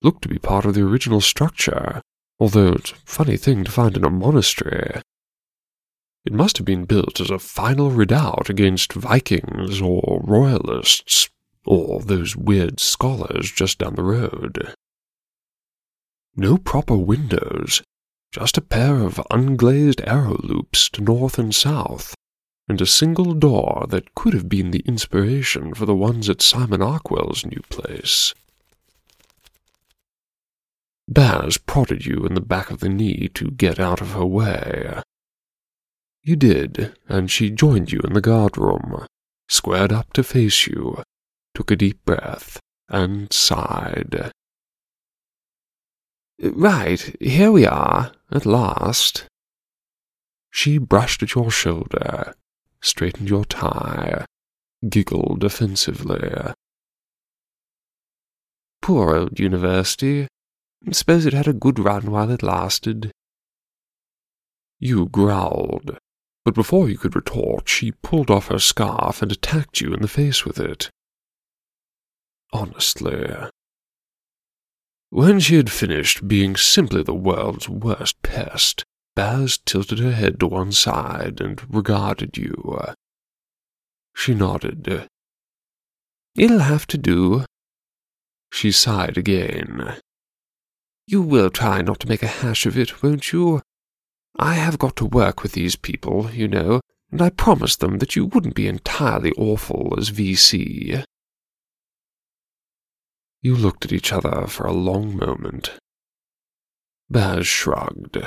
Looked 0.01 0.23
to 0.23 0.29
be 0.29 0.39
part 0.39 0.65
of 0.65 0.73
the 0.73 0.81
original 0.81 1.21
structure, 1.21 2.01
although 2.37 2.73
it's 2.73 2.91
a 2.91 2.95
funny 3.05 3.37
thing 3.37 3.63
to 3.63 3.71
find 3.71 3.95
in 3.95 4.03
a 4.03 4.09
monastery. 4.09 5.01
It 6.25 6.33
must 6.33 6.57
have 6.57 6.65
been 6.65 6.83
built 6.83 7.21
as 7.21 7.29
a 7.29 7.39
final 7.39 7.91
redoubt 7.91 8.49
against 8.49 8.91
Vikings 8.91 9.81
or 9.81 10.21
Royalists, 10.21 11.29
or 11.65 12.01
those 12.01 12.35
weird 12.35 12.79
scholars 12.79 13.51
just 13.51 13.79
down 13.79 13.95
the 13.95 14.03
road. 14.03 14.73
No 16.35 16.57
proper 16.57 16.95
windows, 16.95 17.81
just 18.31 18.57
a 18.57 18.61
pair 18.61 19.01
of 19.01 19.19
unglazed 19.31 20.01
arrow 20.07 20.39
loops 20.43 20.89
to 20.91 21.01
north 21.01 21.37
and 21.37 21.53
south, 21.53 22.15
and 22.67 22.79
a 22.79 22.85
single 22.85 23.33
door 23.33 23.85
that 23.89 24.13
could 24.15 24.33
have 24.33 24.47
been 24.47 24.71
the 24.71 24.83
inspiration 24.85 25.73
for 25.73 25.85
the 25.85 25.95
ones 25.95 26.29
at 26.29 26.41
Simon 26.41 26.81
Arkwell's 26.81 27.45
new 27.45 27.61
place. 27.69 28.33
Baz 31.07 31.57
prodded 31.57 32.05
you 32.05 32.25
in 32.25 32.35
the 32.35 32.41
back 32.41 32.69
of 32.69 32.81
the 32.81 32.89
knee 32.89 33.29
to 33.33 33.49
get 33.49 33.79
out 33.79 33.99
of 33.99 34.11
her 34.11 34.25
way. 34.25 35.01
You 36.21 36.35
did, 36.35 36.95
and 37.07 37.31
she 37.31 37.49
joined 37.49 37.91
you 37.91 37.99
in 38.01 38.13
the 38.13 38.21
guard 38.21 38.57
room, 38.57 39.07
squared 39.47 39.91
up 39.91 40.13
to 40.13 40.23
face 40.23 40.67
you, 40.67 41.01
took 41.59 41.71
a 41.71 41.75
deep 41.75 42.05
breath, 42.05 42.57
and 42.87 43.33
sighed. 43.33 44.31
Right, 46.41 47.01
here 47.19 47.51
we 47.51 47.65
are, 47.65 48.13
at 48.31 48.45
last. 48.45 49.25
She 50.51 50.77
brushed 50.77 51.21
at 51.21 51.35
your 51.35 51.51
shoulder, 51.51 52.33
straightened 52.81 53.29
your 53.29 53.43
tie, 53.43 54.23
giggled 54.87 55.43
offensively. 55.43 56.31
Poor 58.81 59.17
old 59.17 59.37
university. 59.37 60.29
Suppose 60.93 61.25
it 61.25 61.33
had 61.33 61.49
a 61.49 61.51
good 61.51 61.77
run 61.77 62.09
while 62.09 62.31
it 62.31 62.41
lasted. 62.41 63.11
You 64.79 65.09
growled, 65.09 65.97
but 66.45 66.55
before 66.55 66.87
you 66.87 66.97
could 66.97 67.17
retort, 67.17 67.67
she 67.67 67.91
pulled 67.91 68.31
off 68.31 68.47
her 68.47 68.59
scarf 68.59 69.21
and 69.21 69.29
attacked 69.29 69.81
you 69.81 69.93
in 69.93 70.01
the 70.01 70.07
face 70.07 70.45
with 70.45 70.57
it. 70.57 70.89
Honestly. 72.51 73.27
When 75.11 75.39
she 75.39 75.55
had 75.55 75.71
finished 75.71 76.27
being 76.27 76.55
simply 76.55 77.03
the 77.03 77.13
world's 77.13 77.67
worst 77.67 78.21
pest, 78.21 78.83
Baz 79.15 79.57
tilted 79.65 79.99
her 79.99 80.11
head 80.11 80.39
to 80.39 80.47
one 80.47 80.71
side 80.71 81.41
and 81.41 81.61
regarded 81.73 82.37
you. 82.37 82.79
She 84.15 84.33
nodded. 84.33 85.07
It'll 86.35 86.59
have 86.59 86.87
to 86.87 86.97
do. 86.97 87.45
She 88.51 88.71
sighed 88.71 89.17
again. 89.17 89.95
You 91.07 91.21
will 91.21 91.49
try 91.49 91.81
not 91.81 91.99
to 92.01 92.07
make 92.07 92.23
a 92.23 92.27
hash 92.27 92.65
of 92.65 92.77
it, 92.77 93.01
won't 93.01 93.33
you? 93.33 93.61
I 94.37 94.53
have 94.53 94.79
got 94.79 94.95
to 94.97 95.05
work 95.05 95.41
with 95.43 95.53
these 95.53 95.75
people, 95.75 96.29
you 96.31 96.47
know, 96.47 96.81
and 97.11 97.21
I 97.21 97.29
promised 97.29 97.79
them 97.79 97.97
that 97.97 98.15
you 98.15 98.25
wouldn't 98.25 98.55
be 98.55 98.67
entirely 98.67 99.31
awful 99.31 99.95
as 99.97 100.11
VC. 100.11 101.03
You 103.41 103.55
looked 103.55 103.85
at 103.85 103.93
each 103.93 104.11
other 104.11 104.47
for 104.47 104.67
a 104.67 104.73
long 104.73 105.15
moment. 105.15 105.71
Baz 107.09 107.47
shrugged. 107.47 108.17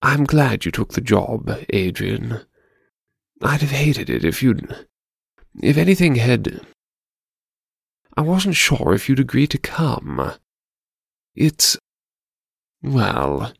I'm 0.00 0.24
glad 0.24 0.64
you 0.64 0.72
took 0.72 0.94
the 0.94 1.00
job, 1.00 1.64
Adrian. 1.70 2.40
I'd 3.42 3.60
have 3.60 3.70
hated 3.70 4.08
it 4.08 4.24
if 4.24 4.42
you'd. 4.42 4.86
If 5.62 5.76
anything 5.76 6.16
had. 6.16 6.66
I 8.16 8.22
wasn't 8.22 8.56
sure 8.56 8.94
if 8.94 9.08
you'd 9.08 9.20
agree 9.20 9.46
to 9.48 9.58
come. 9.58 10.32
It's. 11.34 11.76
Well, 12.82 13.52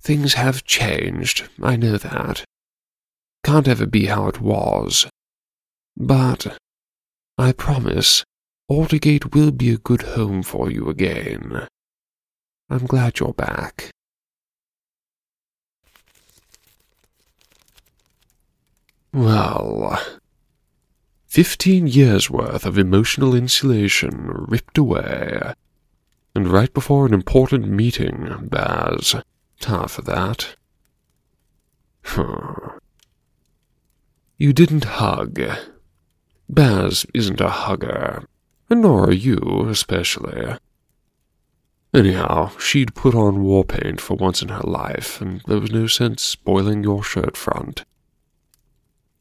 things 0.00 0.34
have 0.34 0.64
changed, 0.64 1.48
I 1.62 1.76
know 1.76 1.96
that. 1.96 2.44
Can't 3.44 3.68
ever 3.68 3.86
be 3.86 4.06
how 4.06 4.26
it 4.26 4.40
was. 4.40 5.06
But 5.96 6.58
I 7.38 7.52
promise 7.52 8.24
Aldergate 8.70 9.34
will 9.34 9.50
be 9.50 9.70
a 9.70 9.78
good 9.78 10.02
home 10.02 10.44
for 10.44 10.70
you 10.70 10.88
again. 10.88 11.66
I'm 12.68 12.86
glad 12.86 13.18
you're 13.18 13.32
back. 13.32 13.90
Well, 19.12 20.00
fifteen 21.26 21.88
years' 21.88 22.30
worth 22.30 22.64
of 22.64 22.78
emotional 22.78 23.34
insulation 23.34 24.46
ripped 24.46 24.78
away. 24.78 25.52
And 26.36 26.46
right 26.46 26.72
before 26.72 27.06
an 27.06 27.12
important 27.12 27.66
meeting, 27.66 28.46
Baz. 28.48 29.16
Time 29.58 29.88
for 29.88 30.02
that. 30.02 30.54
You 34.38 34.52
didn't 34.52 34.84
hug. 34.84 35.40
Baz 36.48 37.04
isn't 37.12 37.40
a 37.40 37.48
hugger, 37.48 38.24
nor 38.70 39.08
are 39.08 39.12
you, 39.12 39.66
especially. 39.68 40.56
Anyhow, 41.92 42.52
she'd 42.58 42.94
put 42.94 43.14
on 43.14 43.42
war 43.42 43.64
paint 43.64 44.00
for 44.00 44.14
once 44.14 44.42
in 44.42 44.48
her 44.48 44.62
life, 44.62 45.20
and 45.20 45.42
there 45.46 45.58
was 45.58 45.72
no 45.72 45.86
sense 45.86 46.22
spoiling 46.22 46.84
your 46.84 47.02
shirt 47.02 47.36
front. 47.36 47.84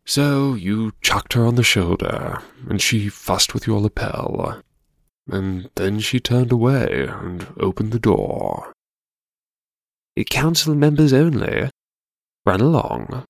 So 0.05 0.53
you 0.53 0.93
chucked 1.01 1.33
her 1.33 1.45
on 1.45 1.55
the 1.55 1.63
shoulder, 1.63 2.41
and 2.67 2.81
she 2.81 3.09
fussed 3.09 3.53
with 3.53 3.65
your 3.65 3.81
lapel. 3.81 4.61
And 5.27 5.69
then 5.75 5.99
she 5.99 6.19
turned 6.19 6.51
away 6.51 7.07
and 7.07 7.47
opened 7.59 7.91
the 7.91 7.99
door. 7.99 8.73
Council 10.29 10.75
members 10.75 11.13
only. 11.13 11.69
Run 12.45 12.61
along. 12.61 13.23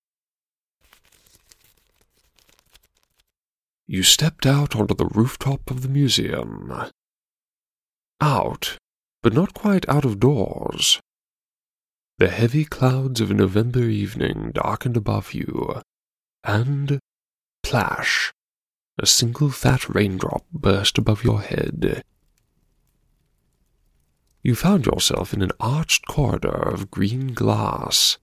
You 3.91 4.03
stepped 4.03 4.45
out 4.45 4.75
onto 4.75 4.93
the 4.93 5.07
rooftop 5.07 5.71
of 5.71 5.81
the 5.81 5.89
museum. 5.89 6.71
Out, 8.21 8.77
but 9.23 9.33
not 9.33 9.55
quite 9.55 9.89
out 9.89 10.05
of 10.05 10.19
doors. 10.19 11.01
The 12.19 12.29
heavy 12.29 12.65
clouds 12.65 13.19
of 13.19 13.31
a 13.31 13.33
November 13.33 13.81
evening 13.81 14.51
darkened 14.53 14.95
above 14.95 15.33
you, 15.33 15.81
and 16.43 16.99
plash, 17.63 18.31
a 18.99 19.07
single 19.07 19.49
fat 19.49 19.89
raindrop 19.89 20.45
burst 20.53 20.99
above 20.99 21.23
your 21.23 21.41
head. 21.41 22.03
you 24.43 24.53
found 24.53 24.85
yourself 24.85 25.33
in 25.33 25.41
an 25.41 25.51
arched 25.59 26.05
corridor 26.05 26.69
of 26.69 26.91
green 26.91 27.33
glass, 27.33 28.19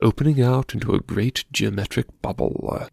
opening 0.00 0.40
out 0.40 0.72
into 0.72 0.94
a 0.94 1.00
great 1.00 1.44
geometric 1.52 2.06
bubble. 2.22 2.88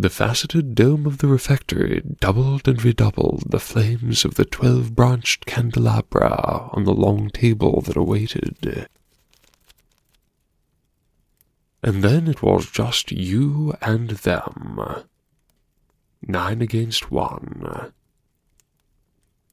The 0.00 0.10
faceted 0.10 0.76
dome 0.76 1.06
of 1.06 1.18
the 1.18 1.26
refectory 1.26 2.00
doubled 2.20 2.68
and 2.68 2.84
redoubled 2.84 3.50
the 3.50 3.58
flames 3.58 4.24
of 4.24 4.36
the 4.36 4.44
twelve 4.44 4.94
branched 4.94 5.44
candelabra 5.44 6.70
on 6.72 6.84
the 6.84 6.94
long 6.94 7.30
table 7.30 7.80
that 7.80 7.96
awaited. 7.96 8.86
And 11.82 12.04
then 12.04 12.28
it 12.28 12.42
was 12.44 12.70
just 12.70 13.10
you 13.10 13.74
and 13.82 14.10
them. 14.10 14.80
Nine 16.22 16.62
against 16.62 17.10
one. 17.10 17.92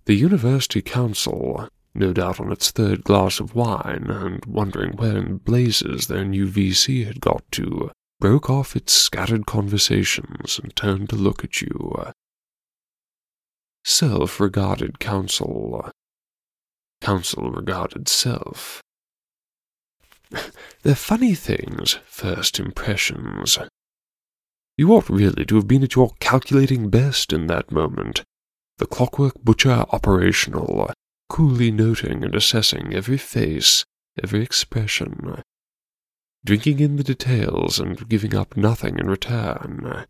The 0.06 0.14
University 0.14 0.84
Council, 0.84 1.70
no 1.96 2.14
doubt 2.14 2.40
on 2.40 2.52
its 2.52 2.70
third 2.70 3.04
glass 3.04 3.40
of 3.40 3.56
wine 3.56 4.06
and 4.12 4.46
wondering 4.46 4.96
where 4.96 5.18
in 5.18 5.38
blazes 5.38 6.06
their 6.06 6.24
new 6.24 6.46
VC 6.48 7.04
had 7.04 7.20
got 7.20 7.44
to, 7.54 7.90
broke 8.26 8.50
off 8.50 8.76
its 8.76 8.92
scattered 8.92 9.46
conversations 9.46 10.60
and 10.60 10.76
turned 10.76 11.08
to 11.08 11.16
look 11.16 11.44
at 11.44 11.62
you. 11.62 12.12
Self 13.84 14.40
regarded 14.40 14.98
council. 14.98 15.92
Council 17.02 17.52
regarded 17.52 18.08
Self. 18.08 18.82
They're 20.82 20.96
funny 20.96 21.36
things, 21.36 22.00
first 22.08 22.60
impressions. 22.60 23.60
You 24.76 24.92
ought 24.94 25.08
really 25.08 25.46
to 25.46 25.56
have 25.58 25.68
been 25.68 25.84
at 25.84 25.94
your 25.94 26.10
calculating 26.20 26.90
best 26.90 27.32
in 27.32 27.46
that 27.46 27.72
moment, 27.72 28.24
the 28.80 28.88
clockwork 28.88 29.36
butcher 29.44 29.86
operational, 29.92 30.92
coolly 31.30 31.70
noting 31.70 32.24
and 32.24 32.34
assessing 32.34 32.92
every 32.92 33.20
face, 33.20 33.86
every 34.24 34.42
expression, 34.42 35.44
drinking 36.46 36.80
in 36.80 36.96
the 36.96 37.04
details 37.04 37.80
and 37.80 38.08
giving 38.08 38.36
up 38.36 38.56
nothing 38.56 38.98
in 39.00 39.10
return. 39.10 40.06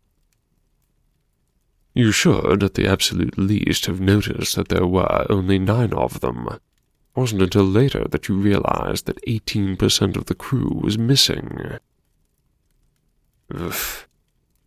You 1.94 2.12
should, 2.12 2.62
at 2.62 2.74
the 2.74 2.86
absolute 2.86 3.38
least, 3.38 3.86
have 3.86 4.00
noticed 4.00 4.54
that 4.54 4.68
there 4.68 4.86
were 4.86 5.26
only 5.30 5.58
nine 5.58 5.94
of 5.94 6.20
them. 6.20 6.46
It 6.52 6.60
wasn't 7.14 7.40
until 7.40 7.64
later 7.64 8.04
that 8.10 8.28
you 8.28 8.36
realized 8.36 9.06
that 9.06 9.24
18% 9.24 10.16
of 10.16 10.26
the 10.26 10.34
crew 10.34 10.78
was 10.84 10.98
missing. 10.98 11.78
Ugh. 13.54 13.74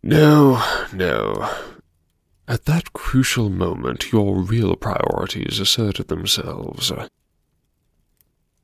No, 0.02 0.86
no. 0.92 1.48
At 2.48 2.64
that 2.64 2.92
crucial 2.94 3.48
moment, 3.48 4.10
your 4.10 4.40
real 4.40 4.74
priorities 4.74 5.60
asserted 5.60 6.08
themselves. 6.08 6.90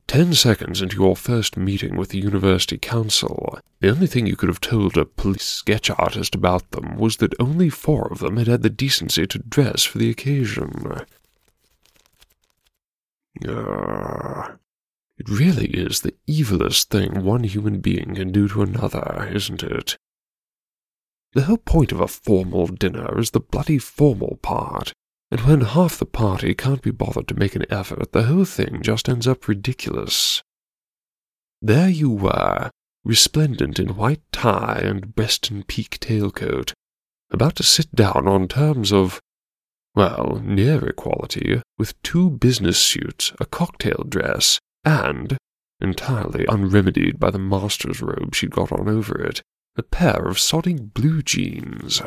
Ten 0.07 0.33
seconds 0.33 0.81
into 0.81 0.95
your 0.95 1.17
first 1.17 1.57
meeting 1.57 1.97
with 1.97 2.09
the 2.09 2.19
University 2.19 2.77
Council, 2.77 3.59
the 3.81 3.89
only 3.89 4.07
thing 4.07 4.25
you 4.25 4.37
could 4.37 4.47
have 4.47 4.61
told 4.61 4.97
a 4.97 5.03
police 5.03 5.43
sketch 5.43 5.89
artist 5.89 6.33
about 6.33 6.71
them 6.71 6.97
was 6.97 7.17
that 7.17 7.35
only 7.41 7.69
four 7.69 8.07
of 8.09 8.19
them 8.19 8.37
had 8.37 8.47
had 8.47 8.63
the 8.63 8.69
decency 8.69 9.27
to 9.27 9.39
dress 9.39 9.83
for 9.83 9.97
the 9.97 10.09
occasion. 10.09 11.05
Uh, 13.47 14.47
it 15.17 15.29
really 15.29 15.67
is 15.67 16.01
the 16.01 16.15
evilest 16.27 16.85
thing 16.85 17.23
one 17.23 17.43
human 17.43 17.81
being 17.81 18.15
can 18.15 18.31
do 18.31 18.47
to 18.47 18.61
another, 18.61 19.29
isn't 19.33 19.61
it? 19.61 19.97
The 21.33 21.43
whole 21.43 21.57
point 21.57 21.91
of 21.91 21.99
a 21.99 22.07
formal 22.07 22.67
dinner 22.67 23.19
is 23.19 23.31
the 23.31 23.41
bloody 23.41 23.77
formal 23.77 24.39
part. 24.41 24.93
And 25.29 25.41
when 25.41 25.61
half 25.61 25.97
the 25.97 26.05
party 26.05 26.53
can't 26.53 26.81
be 26.81 26.91
bothered 26.91 27.27
to 27.27 27.39
make 27.39 27.55
an 27.55 27.65
effort, 27.69 28.11
the 28.13 28.23
whole 28.23 28.45
thing 28.45 28.81
just 28.81 29.09
ends 29.09 29.27
up 29.27 29.47
ridiculous. 29.47 30.41
There 31.61 31.89
you 31.89 32.09
were, 32.09 32.69
resplendent 33.03 33.79
in 33.79 33.95
white 33.95 34.21
tie 34.31 34.81
and 34.83 35.13
and 35.17 35.67
peak 35.67 35.99
tailcoat, 35.99 36.71
about 37.29 37.55
to 37.55 37.63
sit 37.63 37.93
down 37.93 38.27
on 38.27 38.47
terms 38.47 38.93
of, 38.93 39.19
well, 39.95 40.41
near 40.43 40.87
equality, 40.87 41.61
with 41.77 42.01
two 42.03 42.29
business 42.29 42.77
suits, 42.77 43.33
a 43.39 43.45
cocktail 43.45 44.05
dress, 44.07 44.59
and, 44.85 45.37
entirely 45.81 46.45
unremedied 46.47 47.19
by 47.19 47.31
the 47.31 47.39
master's 47.39 48.01
robe 48.01 48.33
she'd 48.33 48.51
got 48.51 48.71
on 48.71 48.87
over 48.87 49.21
it, 49.21 49.41
a 49.75 49.83
pair 49.83 50.25
of 50.27 50.37
sodding 50.37 50.93
blue 50.93 51.21
jeans. 51.21 52.01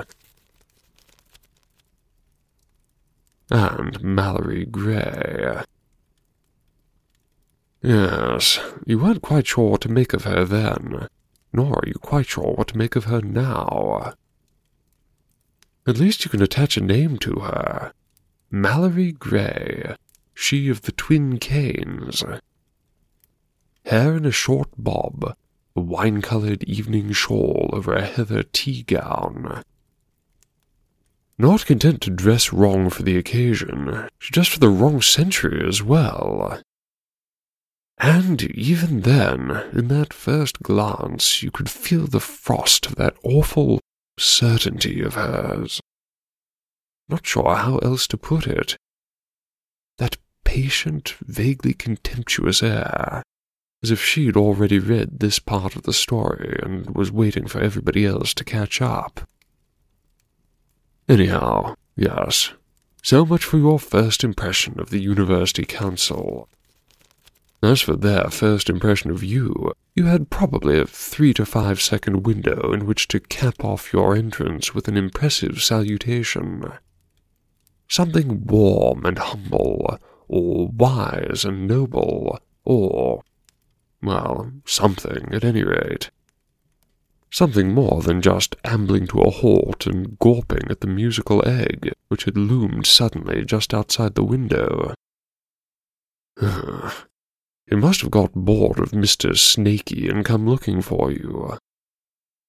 And 3.51 4.03
Mallory 4.03 4.65
Gray. 4.65 5.63
Yes, 7.83 8.61
you 8.87 8.99
weren't 8.99 9.23
quite 9.23 9.47
sure 9.47 9.71
what 9.71 9.81
to 9.83 9.89
make 9.89 10.13
of 10.13 10.25
her 10.25 10.45
then, 10.45 11.09
nor 11.53 11.79
are 11.79 11.87
you 11.87 11.95
quite 11.95 12.27
sure 12.27 12.55
what 12.55 12.69
to 12.69 12.79
make 12.79 12.95
of 12.95 13.05
her 13.05 13.21
now. 13.21 14.15
At 15.87 15.99
least 15.99 16.25
you 16.25 16.31
can 16.31 16.43
attach 16.43 16.77
a 16.77 16.83
name 16.83 17.17
to 17.19 17.41
her. 17.41 17.93
Mallory 18.51 19.13
Gray, 19.13 19.95
she 20.35 20.69
of 20.69 20.83
the 20.83 20.93
twin 20.93 21.39
canes. 21.39 22.23
Hair 23.87 24.17
in 24.17 24.27
a 24.27 24.31
short 24.31 24.69
bob, 24.77 25.37
a 25.75 25.81
wine-colored 25.81 26.65
evening 26.65 27.13
shawl 27.13 27.71
over 27.73 27.95
a 27.95 28.05
heather 28.05 28.43
tea 28.43 28.83
gown, 28.83 29.63
not 31.41 31.65
content 31.65 32.03
to 32.03 32.11
dress 32.11 32.53
wrong 32.53 32.91
for 32.91 33.03
the 33.03 33.17
occasion, 33.17 34.09
she 34.19 34.31
dressed 34.31 34.51
for 34.51 34.61
the 34.61 34.69
wrong 34.69 35.01
century 35.01 35.67
as 35.67 35.83
well. 35.83 36.61
And 37.99 38.43
even 38.43 39.01
then, 39.01 39.51
in 39.73 39.89
that 39.89 40.13
first 40.13 40.63
glance, 40.63 41.43
you 41.43 41.51
could 41.51 41.71
feel 41.71 42.07
the 42.07 42.21
frost 42.21 42.87
of 42.87 42.97
that 42.97 43.17
awful 43.23 43.81
certainty 44.19 45.03
of 45.03 45.15
hers. 45.15 45.81
Not 47.09 47.27
sure 47.27 47.57
how 47.57 47.79
else 47.79 48.07
to 48.09 48.17
put 48.17 48.47
it. 48.47 48.77
That 49.99 50.17
patient, 50.45 51.15
vaguely 51.23 51.73
contemptuous 51.73 52.63
air, 52.63 53.23
as 53.83 53.91
if 53.91 54.03
she'd 54.03 54.37
already 54.37 54.79
read 54.79 55.21
this 55.21 55.39
part 55.39 55.75
of 55.75 55.83
the 55.83 55.93
story 55.93 56.59
and 56.63 56.95
was 56.95 57.11
waiting 57.11 57.47
for 57.47 57.61
everybody 57.61 58.05
else 58.05 58.35
to 58.35 58.45
catch 58.45 58.83
up. 58.83 59.29
Anyhow, 61.11 61.75
yes. 61.97 62.53
So 63.03 63.27
much 63.27 63.43
for 63.43 63.59
your 63.59 63.81
first 63.81 64.23
impression 64.23 64.79
of 64.79 64.91
the 64.91 65.01
University 65.01 65.65
Council. 65.65 66.49
As 67.61 67.81
for 67.81 67.97
their 67.97 68.31
first 68.31 68.71
impression 68.71 69.11
of 69.11 69.25
you, 69.25 69.73
you 69.97 70.05
had 70.05 70.31
probably 70.31 70.79
a 70.79 70.87
three 70.87 71.35
to 71.35 71.45
five 71.45 71.83
second 71.83 72.25
window 72.25 72.73
in 72.73 72.87
which 72.87 73.09
to 73.09 73.19
cap 73.19 73.65
off 73.65 73.93
your 73.93 74.15
entrance 74.15 74.73
with 74.73 74.87
an 74.87 74.97
impressive 74.97 75.61
salutation. 75.61 76.75
Something 77.89 78.47
warm 78.47 79.05
and 79.05 79.19
humble, 79.19 79.99
or 80.29 80.69
wise 80.69 81.45
and 81.45 81.67
noble, 81.67 82.39
or, 82.65 83.25
well, 84.01 84.53
something 84.65 85.35
at 85.35 85.43
any 85.43 85.65
rate. 85.65 86.13
Something 87.33 87.73
more 87.73 88.03
than 88.03 88.23
just 88.23 88.57
ambling 88.65 89.07
to 89.09 89.21
a 89.21 89.31
halt 89.31 89.87
and 89.87 90.19
gawping 90.19 90.69
at 90.71 90.81
the 90.81 90.89
musical 90.89 91.47
egg 91.47 91.93
which 92.09 92.25
had 92.25 92.37
loomed 92.37 92.87
suddenly 92.87 93.45
just 93.45 93.73
outside 93.73 94.15
the 94.15 94.25
window. 94.25 94.95
it 96.41 97.79
must 97.79 98.01
have 98.01 98.11
got 98.11 98.35
bored 98.35 98.81
of 98.81 98.91
Mr. 98.91 99.39
Snaky 99.39 100.09
and 100.09 100.25
come 100.25 100.49
looking 100.49 100.83
for 100.83 101.13
you. 101.13 101.57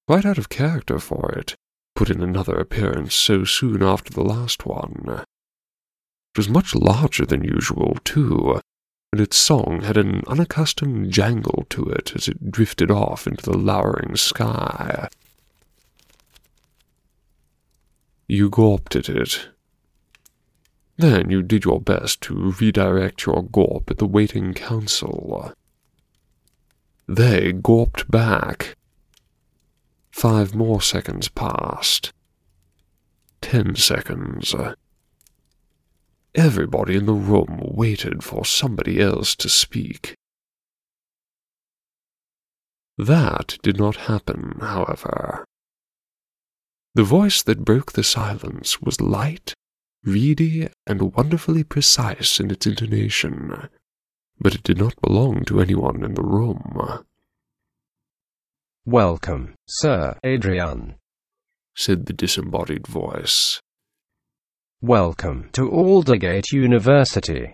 Quite 0.07 0.25
out 0.25 0.39
of 0.39 0.49
character 0.49 0.97
for 0.97 1.31
it, 1.33 1.55
put 1.95 2.09
in 2.09 2.21
another 2.21 2.55
appearance 2.55 3.13
so 3.13 3.43
soon 3.43 3.83
after 3.83 4.11
the 4.11 4.23
last 4.23 4.65
one. 4.65 5.03
It 5.07 6.37
was 6.37 6.49
much 6.49 6.73
larger 6.73 7.25
than 7.25 7.43
usual, 7.43 7.97
too, 8.03 8.59
and 9.11 9.19
its 9.19 9.35
song 9.35 9.81
had 9.81 9.97
an 9.97 10.23
unaccustomed 10.27 11.11
jangle 11.11 11.65
to 11.69 11.83
it 11.85 12.13
as 12.15 12.29
it 12.29 12.49
drifted 12.49 12.89
off 12.89 13.27
into 13.27 13.43
the 13.43 13.57
lowering 13.57 14.15
sky. 14.15 15.09
You 18.25 18.49
gawped 18.49 18.95
at 18.95 19.09
it. 19.09 19.49
Then 20.97 21.29
you 21.29 21.41
did 21.41 21.65
your 21.65 21.81
best 21.81 22.21
to 22.21 22.51
redirect 22.51 23.25
your 23.25 23.43
gawp 23.43 23.91
at 23.91 23.97
the 23.97 24.05
waiting 24.05 24.53
council. 24.53 25.51
They 27.07 27.51
gawped 27.51 28.09
back. 28.09 28.77
Five 30.11 30.55
more 30.55 30.81
seconds 30.81 31.27
passed. 31.27 32.13
Ten 33.41 33.75
seconds. 33.75 34.55
Everybody 36.33 36.95
in 36.95 37.05
the 37.05 37.13
room 37.13 37.59
waited 37.61 38.23
for 38.23 38.45
somebody 38.45 39.01
else 39.01 39.35
to 39.35 39.49
speak. 39.49 40.15
That 42.97 43.57
did 43.61 43.77
not 43.77 44.07
happen, 44.07 44.57
however. 44.61 45.45
The 46.93 47.03
voice 47.03 47.41
that 47.43 47.65
broke 47.65 47.93
the 47.93 48.03
silence 48.03 48.81
was 48.81 49.01
light 49.01 49.53
reedy 50.03 50.67
and 50.87 51.13
wonderfully 51.15 51.63
precise 51.63 52.39
in 52.39 52.49
its 52.49 52.65
intonation, 52.65 53.69
but 54.39 54.55
it 54.55 54.63
did 54.63 54.77
not 54.77 54.99
belong 55.01 55.45
to 55.45 55.59
anyone 55.59 56.03
in 56.03 56.15
the 56.15 56.23
room. 56.23 57.05
Welcome, 58.85 59.53
Sir 59.67 60.17
Adrian, 60.23 60.95
said 61.75 62.07
the 62.07 62.13
disembodied 62.13 62.87
voice. 62.87 63.61
Welcome 64.83 65.49
to 65.53 65.69
Aldergate 65.69 66.51
University. 66.51 67.53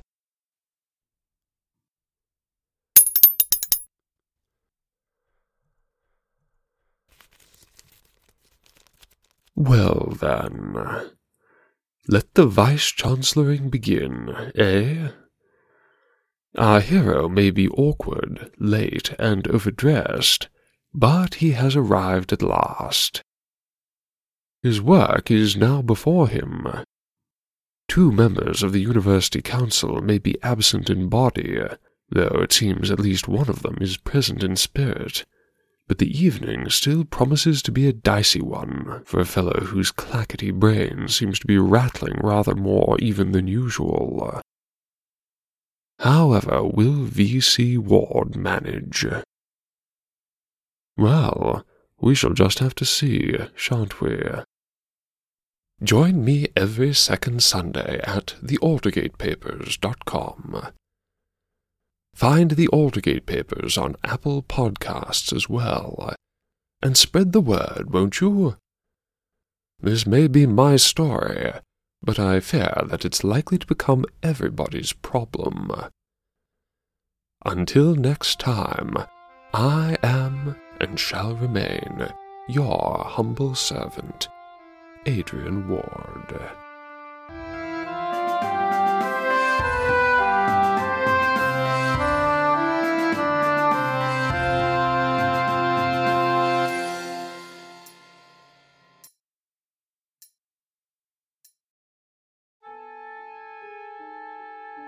Well, 9.57 10.15
then, 10.21 10.77
let 12.07 12.33
the 12.33 12.45
vice-chancelloring 12.45 13.69
begin, 13.71 14.29
eh? 14.55 15.09
Our 16.57 16.79
hero 16.79 17.27
may 17.27 17.51
be 17.51 17.67
awkward, 17.67 18.51
late, 18.57 19.13
and 19.19 19.45
overdressed, 19.49 20.47
but 20.93 21.35
he 21.35 21.51
has 21.51 21.75
arrived 21.75 22.31
at 22.31 22.41
last. 22.41 23.21
His 24.63 24.81
work 24.81 25.29
is 25.29 25.57
now 25.57 25.81
before 25.81 26.29
him. 26.29 26.65
Two 27.87 28.11
members 28.11 28.63
of 28.63 28.73
the 28.73 28.81
University 28.81 29.41
Council 29.41 30.01
may 30.01 30.17
be 30.17 30.41
absent 30.43 30.89
in 30.89 31.09
body, 31.09 31.59
though 32.09 32.39
it 32.41 32.51
seems 32.51 32.91
at 32.91 32.99
least 32.99 33.27
one 33.27 33.49
of 33.49 33.61
them 33.61 33.77
is 33.81 33.97
present 33.97 34.43
in 34.43 34.55
spirit 34.55 35.25
but 35.87 35.99
the 35.99 36.25
evening 36.25 36.69
still 36.69 37.05
promises 37.05 37.61
to 37.61 37.71
be 37.71 37.87
a 37.87 37.93
dicey 37.93 38.41
one 38.41 39.01
for 39.05 39.19
a 39.19 39.25
fellow 39.25 39.61
whose 39.61 39.91
clackety 39.91 40.51
brain 40.51 41.07
seems 41.07 41.39
to 41.39 41.47
be 41.47 41.57
rattling 41.57 42.19
rather 42.21 42.53
more 42.53 42.97
even 42.99 43.31
than 43.31 43.47
usual. 43.47 44.41
However, 45.99 46.63
will 46.63 47.05
V.C. 47.05 47.77
Ward 47.77 48.35
manage? 48.35 49.05
Well, 50.97 51.65
we 51.99 52.13
shall 52.13 52.33
just 52.33 52.59
have 52.59 52.75
to 52.75 52.85
see, 52.85 53.37
shan't 53.55 54.01
we? 54.01 54.19
Join 55.83 56.25
me 56.25 56.47
every 56.55 56.93
second 56.93 57.43
Sunday 57.43 57.99
at 58.03 58.35
thealdergatepapers.com 58.43 60.71
Find 62.17 62.51
the 62.51 62.67
Aldergate 62.69 63.27
Papers 63.27 63.77
on 63.77 63.95
Apple 64.03 64.41
Podcasts 64.41 65.31
as 65.31 65.47
well. 65.47 66.15
And 66.81 66.97
spread 66.97 67.31
the 67.31 67.41
word, 67.41 67.93
won't 67.93 68.19
you? 68.19 68.57
This 69.79 70.07
may 70.07 70.27
be 70.27 70.47
my 70.47 70.77
story, 70.77 71.53
but 72.01 72.17
I 72.17 72.39
fear 72.39 72.73
that 72.87 73.05
it's 73.05 73.23
likely 73.23 73.59
to 73.59 73.67
become 73.67 74.03
everybody's 74.23 74.93
problem. 74.93 75.71
Until 77.45 77.93
next 77.93 78.39
time, 78.39 78.97
I 79.53 79.97
am 80.01 80.55
and 80.81 80.99
shall 80.99 81.35
remain 81.35 82.07
your 82.49 83.03
humble 83.09 83.53
servant, 83.53 84.27
Adrian 85.07 85.69
Ward. 85.69 86.37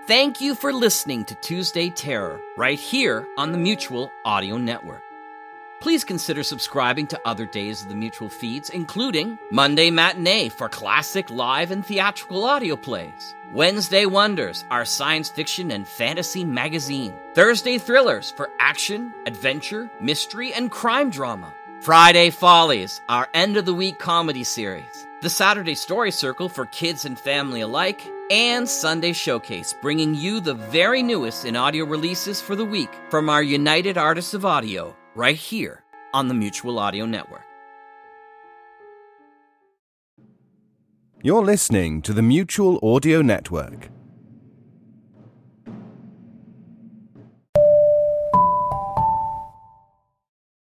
Thank 0.06 0.40
you 0.40 0.54
for 0.54 0.72
listening 0.72 1.24
to 1.26 1.34
Tuesday 1.36 1.88
Terror 1.88 2.40
right 2.58 2.78
here 2.78 3.26
on 3.38 3.52
the 3.52 3.58
Mutual 3.58 4.10
Audio 4.26 4.58
Network. 4.58 5.09
Please 5.80 6.04
consider 6.04 6.42
subscribing 6.42 7.06
to 7.06 7.20
other 7.24 7.46
days 7.46 7.80
of 7.80 7.88
the 7.88 7.94
Mutual 7.94 8.28
feeds, 8.28 8.68
including 8.68 9.38
Monday 9.50 9.90
Matinee 9.90 10.50
for 10.50 10.68
classic 10.68 11.30
live 11.30 11.70
and 11.70 11.84
theatrical 11.84 12.44
audio 12.44 12.76
plays, 12.76 13.34
Wednesday 13.54 14.04
Wonders, 14.04 14.66
our 14.70 14.84
science 14.84 15.30
fiction 15.30 15.70
and 15.70 15.88
fantasy 15.88 16.44
magazine, 16.44 17.14
Thursday 17.32 17.78
Thrillers 17.78 18.30
for 18.30 18.50
action, 18.58 19.14
adventure, 19.24 19.90
mystery, 20.02 20.52
and 20.52 20.70
crime 20.70 21.08
drama, 21.08 21.50
Friday 21.80 22.28
Follies, 22.28 23.00
our 23.08 23.26
end 23.32 23.56
of 23.56 23.64
the 23.64 23.72
week 23.72 23.98
comedy 23.98 24.44
series, 24.44 25.06
the 25.22 25.30
Saturday 25.30 25.74
Story 25.74 26.10
Circle 26.10 26.50
for 26.50 26.66
kids 26.66 27.06
and 27.06 27.18
family 27.18 27.62
alike, 27.62 28.06
and 28.30 28.68
Sunday 28.68 29.14
Showcase, 29.14 29.74
bringing 29.80 30.14
you 30.14 30.40
the 30.40 30.54
very 30.54 31.02
newest 31.02 31.46
in 31.46 31.56
audio 31.56 31.86
releases 31.86 32.38
for 32.38 32.54
the 32.54 32.66
week 32.66 32.94
from 33.08 33.30
our 33.30 33.42
United 33.42 33.96
Artists 33.96 34.34
of 34.34 34.44
Audio, 34.44 34.94
right 35.14 35.36
here 35.36 35.82
on 36.14 36.28
the 36.28 36.34
Mutual 36.34 36.78
Audio 36.78 37.06
Network. 37.06 37.42
You're 41.22 41.44
listening 41.44 42.00
to 42.02 42.12
the 42.12 42.22
Mutual 42.22 42.78
Audio 42.82 43.20
Network. 43.20 43.90